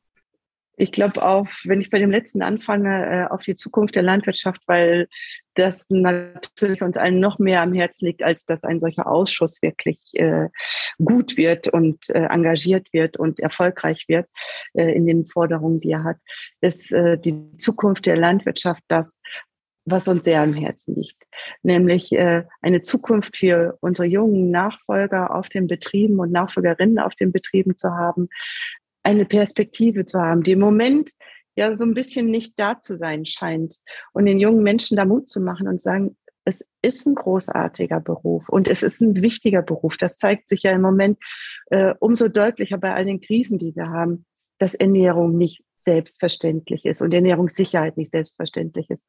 Ich 0.78 0.92
glaube 0.92 1.24
auch, 1.24 1.48
wenn 1.64 1.80
ich 1.80 1.90
bei 1.90 2.00
dem 2.00 2.12
letzten 2.12 2.42
anfange, 2.42 3.06
äh, 3.06 3.34
auf 3.34 3.44
die 3.44 3.56
Zukunft 3.56 3.96
der 3.96 4.04
Landwirtschaft, 4.04 4.62
weil 4.68 5.08
das 5.54 5.86
natürlich 5.90 6.82
uns 6.82 6.98
allen 6.98 7.20
noch 7.20 7.40
mehr 7.40 7.62
am 7.62 7.74
Herzen 7.74 8.08
liegt, 8.08 8.24
als 8.24 8.46
dass 8.46 8.64
ein 8.64 8.80
solcher 8.80 9.08
Ausschuss 9.08 9.62
wirklich 9.62 10.00
äh, 10.14 10.50
gut 10.98 11.38
wird 11.38 11.70
und 11.70 12.10
äh, 12.10 12.26
engagiert 12.26 12.92
wird 12.92 13.16
und 13.18 13.40
erfolgreich 13.40 14.06
wird 14.08 14.28
in 14.74 15.08
den 15.08 15.26
Forderungen, 15.26 15.80
die 15.80 15.92
er 15.92 16.04
hat, 16.04 16.18
ist 16.62 16.92
die 16.92 17.58
Zukunft 17.58 18.06
der 18.06 18.18
Landwirtschaft 18.18 18.84
das, 18.88 19.20
was 19.86 20.08
uns 20.08 20.26
sehr 20.26 20.42
am 20.42 20.54
Herzen 20.54 20.96
liegt, 20.96 21.24
nämlich 21.64 22.18
eine 22.18 22.82
Zukunft 22.82 23.38
für 23.38 23.78
unsere 23.82 24.08
jungen 24.08 24.52
Nachfolger 24.52 25.34
auf 25.34 25.48
den 25.50 25.68
Betrieben 25.68 26.20
und 26.20 26.32
Nachfolgerinnen 26.32 27.00
auf 27.00 27.16
den 27.16 27.32
Betrieben 27.32 27.78
zu 27.78 27.92
haben, 27.92 28.30
eine 29.06 29.26
Perspektive 29.26 30.06
zu 30.06 30.20
haben, 30.20 30.44
die 30.44 30.54
im 30.54 30.60
Moment 30.60 31.12
ja 31.56 31.76
so 31.76 31.86
ein 31.86 31.94
bisschen 31.94 32.30
nicht 32.30 32.54
da 32.58 32.82
zu 32.82 32.98
sein 32.98 33.26
scheint 33.26 33.78
und 34.14 34.26
den 34.26 34.40
jungen 34.40 34.64
Menschen 34.64 34.98
da 34.98 35.06
Mut 35.06 35.30
zu 35.30 35.40
machen 35.40 35.68
und 35.68 35.80
sagen, 35.80 36.18
es 36.44 36.64
ist 36.82 37.08
ein 37.08 37.16
großartiger 37.16 38.00
Beruf 38.00 38.48
und 38.50 38.68
es 38.68 38.84
ist 38.84 39.02
ein 39.02 39.22
wichtiger 39.22 39.62
Beruf. 39.62 39.98
Das 39.98 40.18
zeigt 40.18 40.50
sich 40.50 40.64
ja 40.64 40.72
im 40.72 40.82
Moment 40.82 41.18
äh, 41.72 41.94
umso 42.00 42.28
deutlicher 42.28 42.78
bei 42.78 42.94
all 42.94 43.06
den 43.06 43.22
Krisen, 43.22 43.58
die 43.58 43.76
wir 43.76 43.90
haben, 43.90 44.26
dass 44.60 44.76
Ernährung 44.76 45.38
nicht 45.38 45.64
selbstverständlich 45.80 46.86
ist 46.86 47.02
und 47.02 47.14
Ernährungssicherheit 47.14 47.98
nicht 47.98 48.12
selbstverständlich 48.12 48.90
ist. 48.90 49.04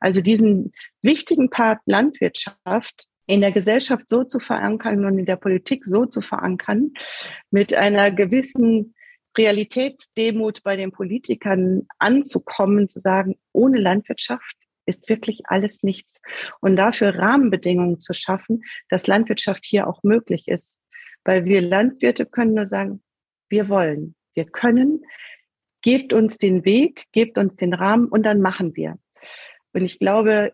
Also 0.00 0.20
diesen 0.20 0.72
wichtigen 1.02 1.50
Part 1.50 1.80
Landwirtschaft 1.86 3.06
in 3.26 3.40
der 3.40 3.52
Gesellschaft 3.52 4.08
so 4.08 4.24
zu 4.24 4.38
verankern 4.38 5.04
und 5.04 5.18
in 5.18 5.26
der 5.26 5.36
Politik 5.36 5.86
so 5.86 6.06
zu 6.06 6.20
verankern, 6.20 6.92
mit 7.50 7.74
einer 7.74 8.10
gewissen 8.10 8.94
Realitätsdemut 9.36 10.62
bei 10.62 10.76
den 10.76 10.92
Politikern 10.92 11.86
anzukommen, 11.98 12.88
zu 12.88 13.00
sagen, 13.00 13.36
ohne 13.52 13.78
Landwirtschaft 13.78 14.56
ist 14.86 15.08
wirklich 15.08 15.42
alles 15.44 15.82
nichts. 15.82 16.20
Und 16.60 16.76
dafür 16.76 17.14
Rahmenbedingungen 17.14 18.00
zu 18.00 18.12
schaffen, 18.12 18.62
dass 18.88 19.06
Landwirtschaft 19.06 19.64
hier 19.64 19.86
auch 19.86 20.02
möglich 20.02 20.46
ist. 20.46 20.78
Weil 21.24 21.44
wir 21.46 21.62
Landwirte 21.62 22.26
können 22.26 22.54
nur 22.54 22.66
sagen, 22.66 23.02
wir 23.48 23.68
wollen, 23.68 24.14
wir 24.34 24.44
können, 24.44 25.04
gebt 25.82 26.12
uns 26.12 26.38
den 26.38 26.64
Weg, 26.64 27.04
gebt 27.12 27.38
uns 27.38 27.56
den 27.56 27.74
Rahmen 27.74 28.08
und 28.08 28.24
dann 28.24 28.40
machen 28.40 28.76
wir. 28.76 28.98
Und 29.72 29.84
ich 29.84 29.98
glaube, 29.98 30.52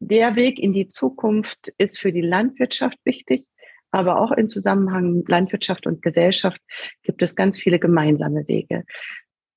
der 0.00 0.36
Weg 0.36 0.58
in 0.58 0.72
die 0.72 0.86
Zukunft 0.86 1.72
ist 1.78 1.98
für 1.98 2.12
die 2.12 2.22
Landwirtschaft 2.22 2.98
wichtig, 3.04 3.46
aber 3.90 4.20
auch 4.20 4.32
im 4.32 4.50
Zusammenhang 4.50 5.24
Landwirtschaft 5.26 5.86
und 5.86 6.02
Gesellschaft 6.02 6.60
gibt 7.02 7.22
es 7.22 7.34
ganz 7.34 7.58
viele 7.58 7.78
gemeinsame 7.78 8.46
Wege. 8.48 8.84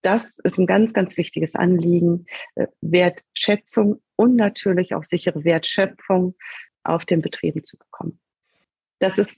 Das 0.02 0.40
ist 0.40 0.58
ein 0.58 0.66
ganz, 0.66 0.94
ganz 0.94 1.18
wichtiges 1.18 1.56
Anliegen, 1.56 2.26
äh, 2.56 2.68
Wertschätzung 2.82 4.02
und 4.16 4.36
natürlich 4.36 4.96
auch 4.96 5.04
sichere 5.04 5.44
Wertschöpfung 5.44 6.36
auf 6.84 7.06
den 7.06 7.22
Betrieben 7.22 7.64
zu 7.64 7.78
bekommen. 7.78 8.20
Das 9.00 9.18
ist 9.18 9.32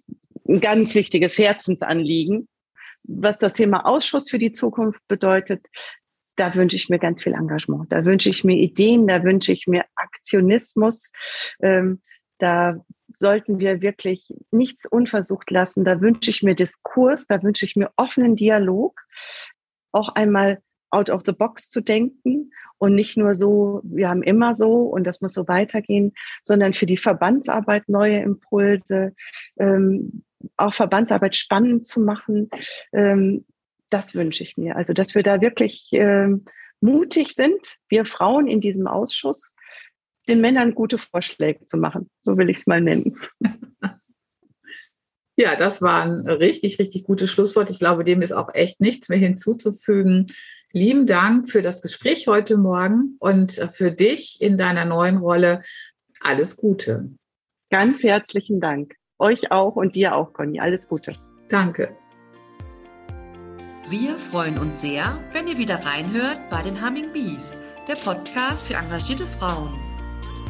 ein 0.47 0.61
ganz 0.61 0.95
wichtiges 0.95 1.37
Herzensanliegen 1.37 2.47
was 3.03 3.37
das 3.37 3.53
Thema 3.53 3.85
Ausschuss 3.85 4.29
für 4.29 4.39
die 4.39 4.51
Zukunft 4.51 5.01
bedeutet, 5.07 5.67
da 6.35 6.55
wünsche 6.55 6.75
ich 6.75 6.89
mir 6.89 6.99
ganz 6.99 7.21
viel 7.21 7.33
Engagement. 7.33 7.91
Da 7.91 8.05
wünsche 8.05 8.29
ich 8.29 8.43
mir 8.43 8.55
Ideen, 8.55 9.07
da 9.07 9.23
wünsche 9.23 9.51
ich 9.51 9.67
mir 9.67 9.85
Aktionismus. 9.95 11.11
Ähm, 11.61 12.01
da 12.39 12.83
sollten 13.23 13.57
wir 13.57 13.81
wirklich 13.81 14.33
nichts 14.51 14.85
unversucht 14.85 15.49
lassen. 15.49 15.85
Da 15.85 16.01
wünsche 16.01 16.29
ich 16.29 16.43
mir 16.43 16.55
Diskurs, 16.55 17.25
da 17.25 17.41
wünsche 17.41 17.65
ich 17.65 17.77
mir 17.77 17.89
offenen 17.95 18.35
Dialog, 18.35 18.99
auch 19.93 20.09
einmal 20.09 20.61
out 20.89 21.09
of 21.09 21.21
the 21.25 21.31
box 21.31 21.69
zu 21.69 21.79
denken 21.79 22.51
und 22.79 22.95
nicht 22.95 23.15
nur 23.15 23.33
so, 23.33 23.79
wir 23.85 24.09
haben 24.09 24.23
immer 24.23 24.55
so 24.55 24.81
und 24.81 25.05
das 25.05 25.21
muss 25.21 25.31
so 25.31 25.47
weitergehen, 25.47 26.11
sondern 26.43 26.73
für 26.73 26.85
die 26.85 26.97
Verbandsarbeit 26.97 27.87
neue 27.87 28.19
Impulse, 28.19 29.13
ähm, 29.57 30.23
auch 30.57 30.73
Verbandsarbeit 30.73 31.37
spannend 31.37 31.87
zu 31.87 32.01
machen. 32.01 32.49
Ähm, 32.91 33.45
das 33.89 34.15
wünsche 34.15 34.43
ich 34.43 34.57
mir. 34.57 34.75
Also, 34.75 34.91
dass 34.91 35.15
wir 35.15 35.23
da 35.23 35.39
wirklich 35.39 35.87
ähm, 35.93 36.43
mutig 36.81 37.35
sind, 37.35 37.77
wir 37.87 38.03
Frauen 38.03 38.47
in 38.47 38.59
diesem 38.59 38.85
Ausschuss, 38.85 39.55
den 40.27 40.41
Männern 40.41 40.75
gute 40.75 40.97
Vorschläge 40.97 41.65
zu 41.65 41.77
machen. 41.77 42.09
So 42.23 42.37
will 42.37 42.49
ich 42.49 42.57
es 42.57 42.67
mal 42.67 42.81
nennen. 42.81 43.17
Ja, 45.35 45.55
das 45.55 45.81
war 45.81 46.03
ein 46.03 46.27
richtig, 46.27 46.77
richtig 46.77 47.05
gutes 47.05 47.31
Schlusswort. 47.31 47.69
Ich 47.71 47.79
glaube, 47.79 48.03
dem 48.03 48.21
ist 48.21 48.33
auch 48.33 48.53
echt 48.53 48.79
nichts 48.79 49.09
mehr 49.09 49.17
hinzuzufügen. 49.17 50.27
Lieben 50.71 51.07
Dank 51.07 51.49
für 51.49 51.63
das 51.63 51.81
Gespräch 51.81 52.27
heute 52.27 52.57
Morgen 52.57 53.15
und 53.19 53.53
für 53.73 53.91
dich 53.91 54.39
in 54.41 54.57
deiner 54.57 54.85
neuen 54.85 55.17
Rolle. 55.17 55.63
Alles 56.21 56.55
Gute. 56.55 57.09
Ganz 57.71 58.03
herzlichen 58.03 58.59
Dank. 58.59 58.93
Euch 59.17 59.51
auch 59.51 59.75
und 59.75 59.95
dir 59.95 60.15
auch, 60.15 60.33
Conny. 60.33 60.59
Alles 60.59 60.87
Gute. 60.87 61.15
Danke. 61.49 61.95
Wir 63.89 64.17
freuen 64.17 64.57
uns 64.59 64.81
sehr, 64.81 65.17
wenn 65.33 65.47
ihr 65.47 65.57
wieder 65.57 65.75
reinhört 65.75 66.39
bei 66.49 66.61
den 66.61 66.85
Humming 66.85 67.11
Bees, 67.11 67.57
der 67.87 67.95
Podcast 67.95 68.67
für 68.67 68.75
engagierte 68.75 69.25
Frauen. 69.25 69.92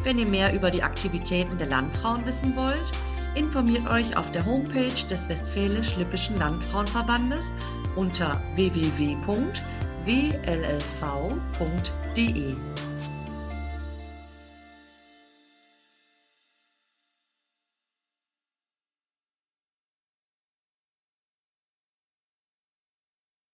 Wenn 0.04 0.18
ihr 0.18 0.26
mehr 0.26 0.52
über 0.52 0.70
die 0.70 0.82
Aktivitäten 0.82 1.56
der 1.56 1.66
Landfrauen 1.66 2.26
wissen 2.26 2.54
wollt, 2.56 2.92
informiert 3.34 3.88
euch 3.88 4.16
auf 4.18 4.30
der 4.30 4.44
Homepage 4.44 5.06
des 5.10 5.30
Westfälisch-Lippischen 5.30 6.38
Landfrauenverbandes 6.38 7.54
unter 7.96 8.38
www.wllv.de. 8.54 9.54